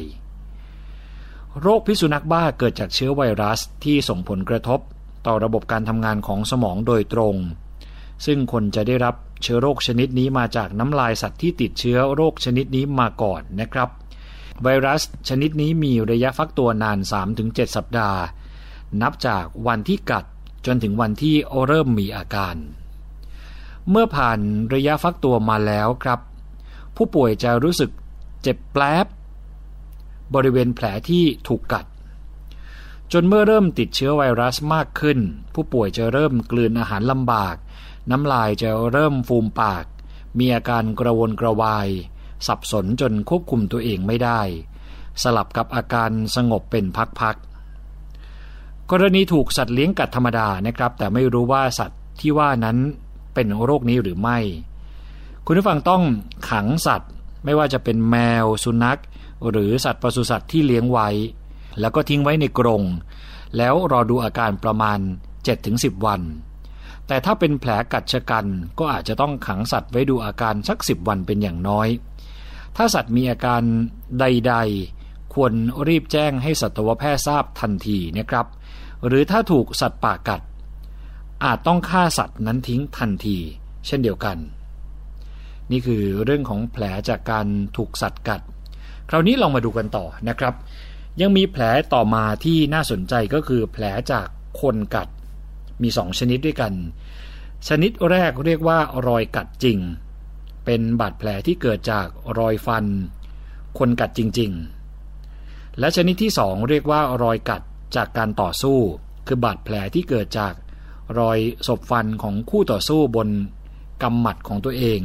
[1.61, 4.79] โรคพิษสุนัขบ้าเกิดจากเชื้อไวรัสที่ส่งผลกระทบ
[5.27, 7.35] ต่อระบบการทำงานของสมองโดยตรง
[8.25, 13.89] ซึ่งคนจะได้รับ เชื้อโรคชนิดนี้มาจากน้ำลายสัตว์ที่ติดเชื้อโรคชนิดนี้มาก่อนนะครับ
[14.63, 16.99] ไวรัสชนิดนี้มีระยะฟักตัวนาน
[17.37, 18.19] 3-7 สัปดาห์
[19.01, 20.25] นับจากวันที่กัด
[20.65, 21.35] จนถึงวันที่
[21.67, 22.55] เริ่มมีอาการ
[23.89, 24.39] เมื่อผ่าน
[24.73, 26.19] ระยะฟักตัวมาแล้วครับ
[26.95, 27.91] ผู้ป่วยจะรู้สึก
[28.41, 29.05] เจ็บแปลบ
[30.33, 31.85] บริเวณแผลที่ถูกกัด
[33.13, 35.19] จนเมื่อเริ่มติดเชื้อไวรัสมากขึ้น
[35.53, 37.55] ผู้ป่วยจะเริ่มกลืนอาหารลำบาก
[38.09, 39.85] น้ำลายจะเริ่มฟูมปาก
[40.39, 41.87] มีอาการกระวนกระวาย
[42.47, 44.41] สับสนจนควบคุมตัวเองไม่ได้
[45.23, 46.85] สลับกับอาการสงบเป็น
[47.19, 52.77] พักๆกรณีถูกสัตว์เลี้ยงกัดธรรมดานะครับ แต่ไม่รู้ว่าสัตว์ที่ว่านั้น
[53.33, 54.37] เป็นโรคนี้หรือไม่
[55.45, 56.03] คุณผู้ฟังต้อง
[56.49, 57.11] ขังสัตว์
[57.45, 58.99] ไม่ว่าจะเป็นแมว สุนัข
[59.49, 61.09] หรือสัตว์ปศุสัตว์ที่เลี้ยงไว้
[61.79, 62.83] แล้วก็ทิ้งไว้ในกรง
[63.57, 64.99] แล้วรอดูอาการประมาณ
[65.51, 66.21] 7-10 วัน
[67.11, 68.45] แต่ถ้าเป็นแผลกัดชะกัน
[68.79, 71.87] ก็อาจจะต้องขังสัตว์ไว้ดูอาการสักสิบวันเป็นอย่างน้อย
[72.75, 73.61] ถ้าสัตว์มีอาการ
[74.19, 74.55] ใด
[74.93, 75.53] ๆ ควร
[75.87, 78.47] รีบแจ้งให้สัตวแพทย์ทราบทันทีนะครับ
[79.05, 80.41] หรือถ้าถูกสัตว์ป่ากัด
[81.43, 83.37] อาจต้องฆ่าสัตว์นั้นทิ้งทันที
[83.87, 84.37] เช่นเดียวกัน
[85.71, 87.47] นี่คือเรื่องของแผลจากการ
[87.77, 88.41] ถูกสัตว์กัด
[89.09, 90.53] คราวนี้ลองมาดูกันต่อนะครับ
[91.21, 94.27] ยังมีแผลต่อมาที่น่าสนใจก็คือแผลจาก
[94.61, 95.07] คนกัด
[95.81, 96.73] มีสองชนิดด้วยกัน
[97.67, 99.77] ชนิดแรกเรียกว่ารอยกัดจริง
[100.65, 102.07] เป็นบาดแผลที่เกิดจาก
[102.39, 102.85] รอยฟัน
[103.77, 104.51] คนกัดจริง
[105.15, 107.61] ๆ และชนิดที่สองเรียกว่ารอยกัด
[107.95, 108.79] จากการต่อสู้
[109.27, 110.53] คือบาดแผลที่เกิดจาก
[111.19, 113.29] รอยศพฟันของคู่ต่อสู้บน
[114.03, 115.01] กำหมัดของตัวเอง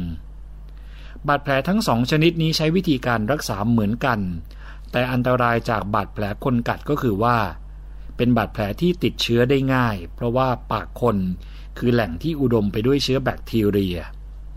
[1.27, 4.19] บาดแผลทั้งสองชนิดนี้ใช้วิธีการรักษาเหมือนกัน
[4.91, 7.37] แต่อันตรายจากบาดแผลคนกัดก็คือว่า
[8.17, 11.17] เป็นบาดแผลที่ติดเชื้อได้ง่าย เพราะว่าปากคน
[11.77, 13.97] คือแหล่งที่อุดมไปด้วยเชื้อแบคทีเรีย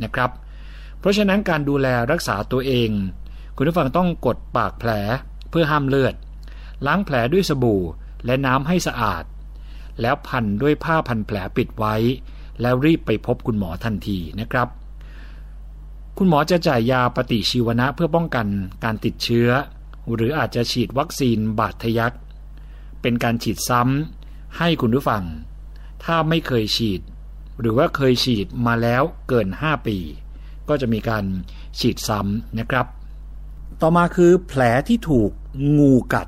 [0.02, 0.30] นะครับ
[1.00, 2.90] เพราะฉะนั้นการดูแลรักษาตัวเอง
[3.56, 4.90] คุณผู้ฟังต้องกดปากแผล
[5.50, 6.14] เพื่อห้ามเลือด
[6.86, 7.82] ล้างแผลด้วยสบู่
[8.26, 9.24] และน้ำให้สะอาด
[10.00, 11.94] แล้วพันด้วยผ้าพันแผลปิดไว้
[12.60, 14.68] แล้วรีบไปพบคุณหมอทันทีนะครับ
[16.18, 18.46] คุณหมอจะจ่ายยาปฏิชีวนะเพื่อป้องกัน
[18.84, 19.48] การติดเชื้อ
[20.14, 22.12] หรืออาจจะฉีดวัคซีนบาดทะยัก
[23.02, 25.22] เป็นการฉีดซ้ำให้คุณผู้ฟัง
[26.04, 27.00] ถ้าไม่เคยฉีด
[27.60, 29.98] หรือว่าเคยฉีดมาแล้วเกิน 5 ปี
[30.68, 31.24] ก็จะมีการ
[31.78, 32.86] ฉีดซ้ำนะครับ
[33.80, 35.30] ต่อมาคือแผลที่ถูก
[35.78, 36.26] งูกัด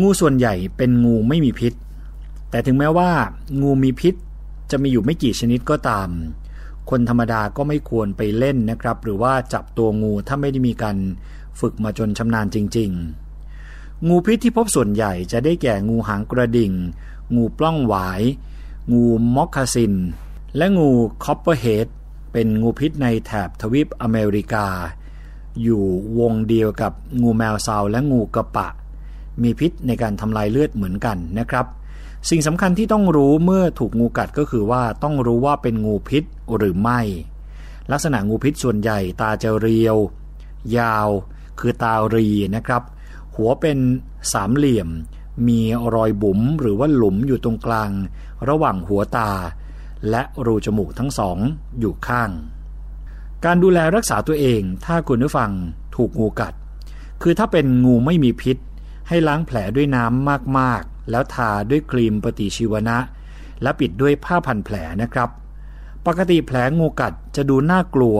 [0.00, 1.72] งูส่วนใหญ่เป็นงูไม่มีพิษ
[2.50, 3.10] แต่ถึงแม้ว่า
[3.62, 4.14] งูมีพิษ
[4.70, 6.08] จะมีอยู่ไม่กี่ชนิดก็ตาม
[6.90, 10.96] คนธรรมดาก็ไม่ควรไปเล่นนะครับ หรือว่าจับตัวงูถ้าไม่ได้มีการ
[11.60, 13.21] ฝึกมาจนชำนาญจริง ๆ
[14.08, 16.72] งูพิษที่พบส่วนใหญ่จะได้แก่งูหางกระดิ่ง
[17.34, 18.22] งูปล้องหวาย
[18.92, 19.94] งูมอคคาซิน
[20.56, 20.90] และงู
[21.24, 21.86] คอปเปอร์เฮด
[22.32, 24.66] เป็นงูพิษในแถบทวีปอเมริกา
[25.62, 25.84] อยู่
[26.18, 26.92] วงศ์เดียวกับ
[27.22, 28.68] งูแมวเซาและงูกะปะ
[29.42, 31.66] มีพิษในการทำลายเลือดเหมือนกันนะครับ
[32.30, 36.24] สิ่งสำคัญที่ต้องรู้เมื่อถูกงูกัดก็คือว่าต้องรู้ว่าเป็นงูพิษ
[36.56, 37.00] หรือไม่
[37.90, 39.96] ลักษณะงูพิษส่วนใหญ่ตาจะเรียว
[40.78, 41.08] ยาว
[41.60, 42.82] คือตารีนะครับ
[43.36, 43.78] หัวเป็น
[44.32, 44.88] สามเหลี่ยม
[45.48, 45.60] มี
[45.94, 47.90] รอยบุ๋มหรือว่าหลุมอยู่ตรงกลาง
[48.48, 49.30] ระหว่างหัวตา
[50.10, 51.38] และรูจมูกทั้งสอง
[51.80, 52.30] อยู่ข้าง
[53.44, 55.50] การดูแลรักษาตัวเองถ้าคุณผู้ฟัง
[55.96, 56.54] ถูกงูกัด
[57.22, 58.56] คือถ้าเป็นงูไม่มีพิษ
[59.08, 62.98] ให้ล้างแผลด้วยน้ำมากๆ แล้วทาด้วยครีมปฏิชีวนะ
[63.62, 65.28] และปิดด้วยผ้าพันแผลนะครับ
[66.06, 68.18] ปกติแผลงูกัดจะดูน่ากลัว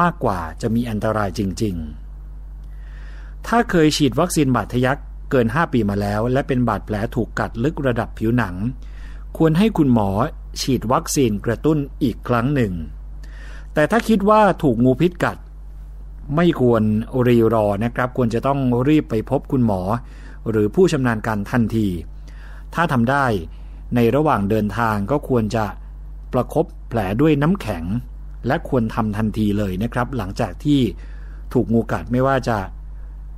[0.00, 2.03] มากกว่าจะมีอันตรายจริง ๆ
[3.46, 4.98] ถ้าเคยฉีดวัคซีนบาดทะยัก
[5.30, 8.54] เกิน 5 ปีมาแล้ว และเป็นบาดแผลถูกกัดลึกระดับผิวหนัง
[9.36, 10.10] ควรให้คุณหมอ
[10.60, 12.72] ฉีดวัคซีนกระตุ้นอีกครั้งหนึ่ง
[13.74, 15.38] แต่ถ้าคิดว่าถูกงูพิษกัด
[16.36, 16.82] ไม่ควร
[17.26, 19.80] รีรอนะครับ ควรจะต้องรีบไปพบคุณหมอ
[20.50, 21.88] หรือผู้ชำนาญการทันที
[22.74, 23.26] ถ้าทำได้
[23.94, 25.64] ในระหว่างเดินทางก็ควรจะ
[26.32, 27.84] ประครบแผลด้วยน้ำแข็ง
[28.46, 30.80] และควรทำทันทีเลยนะครับ หลังจากที่
[31.52, 32.58] ถูกงูกัดไม่ว่าจะ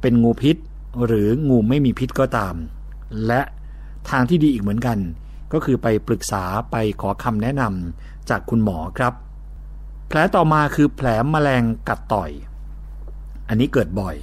[0.01, 0.57] เป็นงูพิษ
[1.07, 2.55] หรืองูไม่มีพิษก็ตาม
[3.27, 3.41] และ
[4.11, 4.99] ทางที่ดีอีกเหมือนกัน
[5.53, 9.13] ก็คือไปปรึกษาไปขอคำแนะนำจากคุณหมอครับ
[10.09, 12.31] แผลต่อมาคือแผลแมลงกัดต่อย
[13.49, 14.17] อันนี้เกิดบ่อย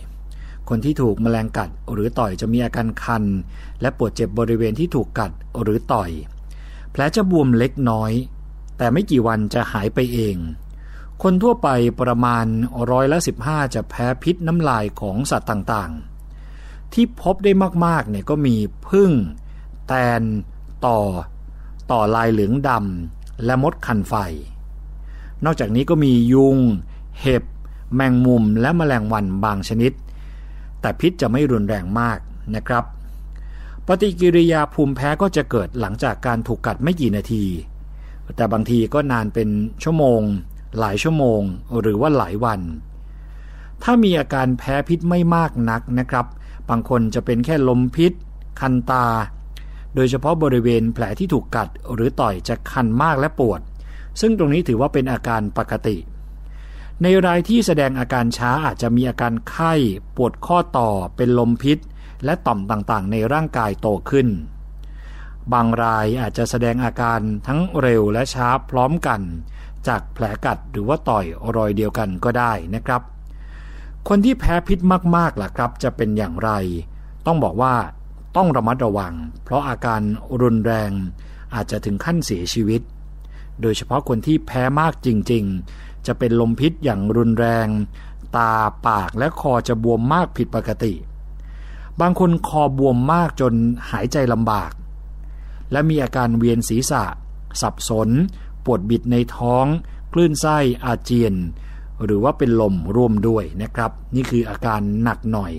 [0.70, 3.24] คนที่ถูกแมลงกัดหรือต่อยจะมีอาการคัน
[3.82, 6.10] และปวดเจ็บบริเวณที่ถูกกัดหรือต่อย
[6.92, 8.12] แผลจะบวมเล็กน้อย
[8.78, 10.36] แต่ไม่กี่วันจะหายไปเอง
[11.28, 11.70] คนทั่วไป
[12.02, 12.46] ประมาณ
[12.92, 17.52] ร้อยละ15 จะแพ้พิษน้ำลายของสัตว์ต่างๆ ที่พบได้
[17.86, 18.56] มากๆเนี่ยก็มี
[18.90, 19.12] พึ่ง
[19.88, 20.22] แตน
[20.86, 21.00] ต่อ
[21.92, 24.14] ต่อลายเหลืองดำและมดคันไฟ
[25.46, 26.58] นอกจากนี้ก็มียุง
[27.20, 27.44] เห็บ
[27.96, 29.92] แมงมุมและแมลงวันบางชนิด
[30.82, 32.20] แต่พิษจะไม่รุนแรงมาก
[32.56, 32.84] นะครับ
[33.88, 37.46] ปฏิกิริยาภูมิแพ้ก็จะเกิดหลังจากการถูกกัดไม่กี่นาที
[38.36, 39.50] แต่บางทีก็นานเป็น
[39.84, 40.22] ชั่วโมง
[40.80, 41.42] หลายชั่วโมง
[41.80, 42.62] หรือว่าหลายวัน
[43.84, 46.26] ถ้ามีอาการแพ้พิษไม่มากนักนะครับ
[46.70, 48.12] บางคนจะเป็นแค่ลมพิษ
[48.60, 49.06] คันตา
[49.96, 53.62] โดยเฉพาะบริเวณแผลที่ถูกกัดหรือต่อยจะคันมากและปวด
[54.22, 55.98] ซึ่งตรงนี้ถือว่าเป็นอาการปกติ
[57.02, 59.74] ในรายที่แสดงอาการช้าอาจจะมีอาการไข้
[60.16, 61.78] ปวดข้อต่อ เป็นลมพิษ
[62.26, 64.28] และต่อมต่างๆ ในร่างกายโตขึ้น
[65.54, 69.22] บางรายอาจจะแสดงอาการทั้งเร็วและช้าพร้อมกัน
[69.88, 73.02] จากแผลกัดหรือว่าต่อยอรอยเดียวกันก็ได้นะครับ
[74.08, 74.80] คนที่แพ้พิษ
[75.18, 76.52] มากๆล่ะครับ จะเป็นอย่างไร
[77.26, 77.76] ต้องบอกว่า
[78.36, 79.14] ต้องระมัดระวัง
[79.44, 80.02] เพราะอาการ
[80.42, 80.92] รุนแรง
[81.54, 82.82] อาจจะถึงขั้นเสียชีวิต
[83.62, 87.68] โดยเฉพาะคนที่แพ้มากจริงๆ จะเป็นลมพิษอย่างรุนแรง
[88.36, 88.54] ตา
[88.88, 90.94] ปากและคอจะบวมมากผิดปกติ
[92.02, 93.54] บางคนคอบวมมากจน
[93.92, 94.72] หายใจลำบาก
[95.72, 97.04] และมีอาการเวียนศีรษะ
[97.62, 98.10] สับสน
[98.66, 99.66] ปวดบิดในท้อง
[100.14, 101.36] คลื่นไส้อาเจียน
[102.04, 105.54] หรือว่าเป็นลมร่วมด้วยนะครับ นี่คืออาการหนักหน่อย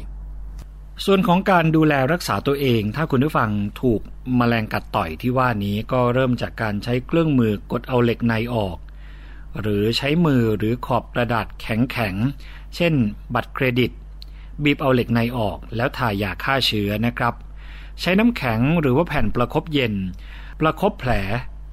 [1.05, 3.51] ส่วนของการดูแลรักษาตัวเอง ถ้าคุณผู้ฟัง
[3.81, 4.01] ถูก
[4.39, 8.77] มแมลงกัดต่อยที่ว่านี้ก็เริ่มจากการใช้เครื่องมือกดเอาเหล็กในออก
[9.61, 12.95] หรือใช้มือหรือขอบกระดาษแข็งๆเช่น
[13.35, 13.91] บัตรเครดิต
[14.65, 17.35] บีบเอาเหล็กในออกแล้วถ่ายยาฆ่าเชื้อนะครับ
[18.01, 19.95] ใช้น้ำแข็งหรือว่าแผ่นประคบเย็น
[20.61, 21.13] ประคบแผล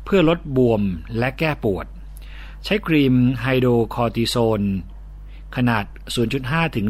[0.04, 0.82] เพื่อลดบวม
[1.18, 1.86] และแก้ปวด
[2.66, 4.62] ใช้ครีมไฮโดรคอร์ติโซน
[5.56, 5.86] ขนาด
[6.30, 6.86] 0.5ถึง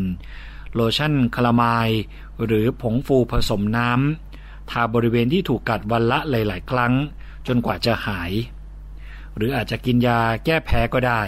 [0.00, 1.88] 1%โลชั่นคลามาย
[2.44, 6.92] หรือผงฟูผสมน้ำทาบริเวณที่ถูกกัดวันละหลาย ๆ ครั้ง
[7.46, 8.32] จนกว่าจะหาย
[9.36, 11.22] หรืออาจจะกินยาแก้แพ้ก็ได้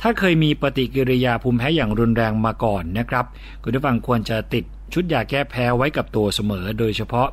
[0.00, 3.24] ถ้าเคยมีปฏิกิริยาภูมิแพ้อย่างรุนแรงมาก่อนนะครับ
[3.62, 7.28] คุณผู้ฟังควรจะติดชุดยาแก้แพ้ไว้กับตัวเสมอ โดยเฉพาะ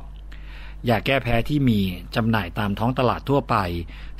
[0.88, 1.80] ยาแก้แพ้ที่มี
[2.16, 3.56] จำหน่ายตามท้องตลาดทั่วไป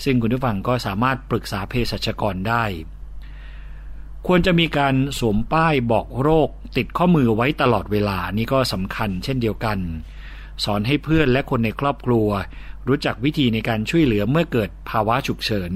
[0.04, 2.64] ซึ่งคุณผู้ฟังก็สามารถปรึกษาเภสัชกรได้
[4.26, 9.78] ควรจะมีการสวมป้ายบอกโรค ติดข้อมือไว้ตลอดเวลานี่ก็สำคัญเช่นเดียวกัน
[10.64, 12.28] สอนให้เพื่อนและคนในครอบครัว
[12.88, 15.72] รู้จักวิธีในการช่วยเหลือเมื่อเกิดภาวะฉุกเฉิน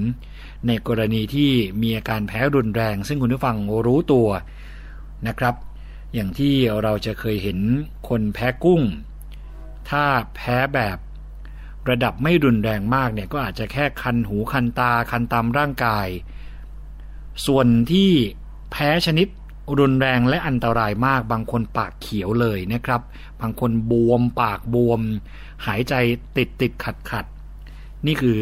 [0.67, 4.27] ในกรณีที่มีอาการแพ้รุนแรง ซึ่งคุณผู้ฟังรู้ตัว
[5.27, 5.55] นะครับ
[6.13, 7.59] อย่างที่เราจะเคยเห็น
[8.09, 8.81] คนแพ้กุ้ง
[9.89, 10.03] ถ้า
[10.35, 10.97] แพ้แบบ
[11.89, 16.07] ระดับไม่รุนแรงมากเนี่ยก็อาจจะแค่คันหูคันตาคันตามร่างกาย
[17.45, 18.11] ส่วนที่
[18.71, 19.27] แพ้ชนิด
[19.79, 23.01] รุนแรงและอันตรายมาก บางคนปากเขียวเลยนะครับ
[23.41, 25.01] บางคนบวมปากบวม
[25.65, 25.93] หายใจ
[26.37, 27.25] ติดติดขัดขัด
[28.05, 28.37] นี่คือ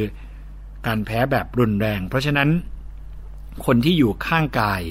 [0.88, 2.50] การแพ้แบบรุนแรง เพราะฉะนั้น
[3.66, 4.82] คนที่อยู่ข้างกาย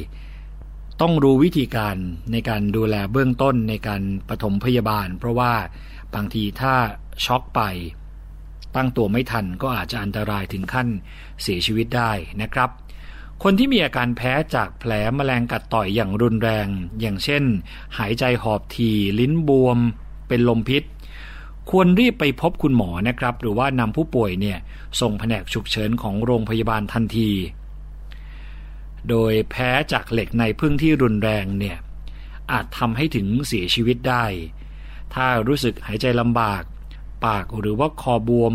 [1.00, 1.96] ต้องรู้วิธีการ
[2.32, 5.52] ในการดูแลเบื้องต้นในการปฐมพยาบาล เพราะว่า
[6.14, 6.74] บางทีถ้า
[7.24, 7.60] ช็อกไป
[8.76, 10.88] ตั้งตัวไม่ทันก็อาจจะอันตรายถึงขั้น
[11.42, 12.70] เสียชีวิตได้นะครับ
[13.42, 16.66] คนที่มีอาการแพ้จากแผลแมลงกัดต่อยอย่างรุนแรง
[17.00, 17.44] อย่างเช่น
[17.98, 18.90] หายใจหอบที
[19.20, 19.78] ลิ้นบวม
[20.28, 20.82] เป็นลมพิษ
[21.70, 24.58] ควรรีบไปพบคุณหมอนะครับ หรือว่านำผู้ป่วยเนี่ย
[25.00, 27.30] ส่งแผนกฉุกเฉินของโรงพยาบาลทันที
[29.08, 31.76] โดยแพ้จากเหล็กในพึ่งที่รุนแรงเนี่ย
[32.52, 34.24] อาจทำให้ถึงเสียชีวิตได้
[35.14, 36.62] ถ้ารู้สึกหายใจลำบาก
[37.26, 38.54] ปากหรือว่าคอบวม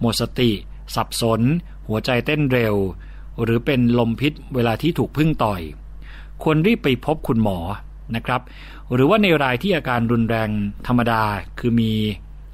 [0.00, 0.50] หมดสติ
[0.94, 1.40] สับสน
[1.88, 2.74] หัวใจเต้นเร็ว
[3.42, 5.60] หรือเป็นลมพิษเวลาที่ถูกพึ่งต่อย
[6.42, 7.58] ควรรีบไปพบคุณหมอ
[8.14, 8.40] นะครับ
[8.92, 10.50] หรือว่าในรายที่อาการรุนแรง
[10.86, 11.22] ธรรมดา
[11.58, 11.92] คือมี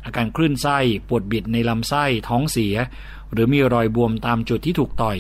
[0.05, 0.79] อาการคลื่นไส้
[1.09, 2.75] ปวดบิดในลำไส้ท้องเสีย
[3.33, 5.19] หรือมีรอยบวมตามจุดที่ถูกต่อย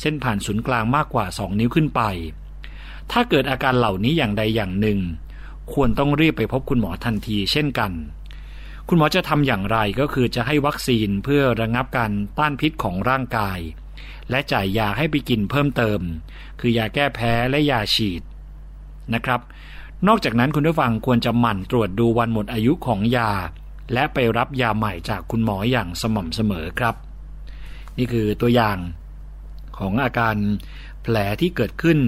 [0.00, 2.00] เส้นผ่านศูนย์กลางมากกว่า 2 นิ้วขึ้นไป
[3.12, 4.98] ถ้าเกิดอาการเหล่านี้อย่างใดอย่างหนึ่ง
[5.74, 7.92] ควรต้องรีบไปพบคุณหมอทันทีเช่นกัน
[8.88, 13.58] คุณหมอจะทำอย่างไรก็คือจะให้วัคซีนเพื่อระงับการต้านพิษของร่างกาย
[14.30, 16.00] และจ่ายยาให้ไปกินเพิ่มเติม
[16.60, 18.22] คือยาแก้แพ้และยาฉีด
[19.14, 19.40] นะครับ
[20.08, 23.30] นอกจากนั้นคุณผู้ฟังควรจะหมั่นตรวจดูวันหมดอายุของยา
[23.92, 26.94] และไปรับยาใหม่จากคุณหมออย่างสม่ำเสมอครับ
[27.98, 28.78] นี่คือตัวอย่าง
[29.78, 30.36] ของอาการ
[31.02, 31.98] แผลที่เกิดขึ้น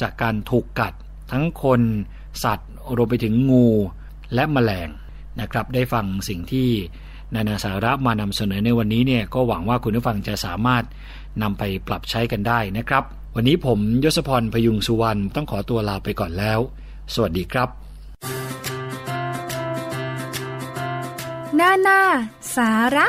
[0.00, 0.94] จากการถูกกัด
[1.32, 1.80] ทั้งคน
[2.44, 3.66] สัตว์ รวมไปถึงงู
[4.34, 4.88] และแมลง
[5.40, 6.68] นะครับ ได้ฟังสิ่งที่
[7.34, 10.84] นานาสาระมานำเสนอในวันนี้เนี่ยก็หวังว่าคุณผู้ฟังจะสามารถ
[11.42, 16.58] นำไปปรับใช้กันได้นะครับ วันนี้ผมยศพรพยุงสุวรรณต้องขอตัวลาไปก่อนแล้ว
[17.14, 17.68] สวัสดีครับ
[21.58, 22.00] นานา
[22.56, 23.06] สาระ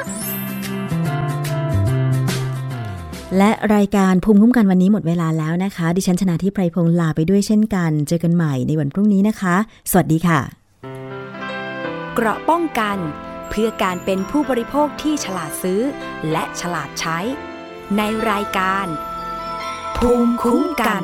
[3.38, 9.56] และรายการภูมิคุ้มกันวันนี้หมดเวลาแล้วนะคะ ดิฉันชนะที่ไพรพงศ์ลาไปด้วยเช่นกัน เจอกันใหม่ในวันพรุ่งนี้นะคะ
[9.92, 10.40] สวัสดีค่ะ
[12.16, 12.98] เกราะป้องกัน
[13.50, 15.82] เพื่อการเป็นผู้บริโภคที่ฉลาดซื้อ
[16.32, 17.20] และฉลาดใช้
[17.98, 18.88] ในรายการ
[19.98, 21.04] ภูมิคุ้มกัน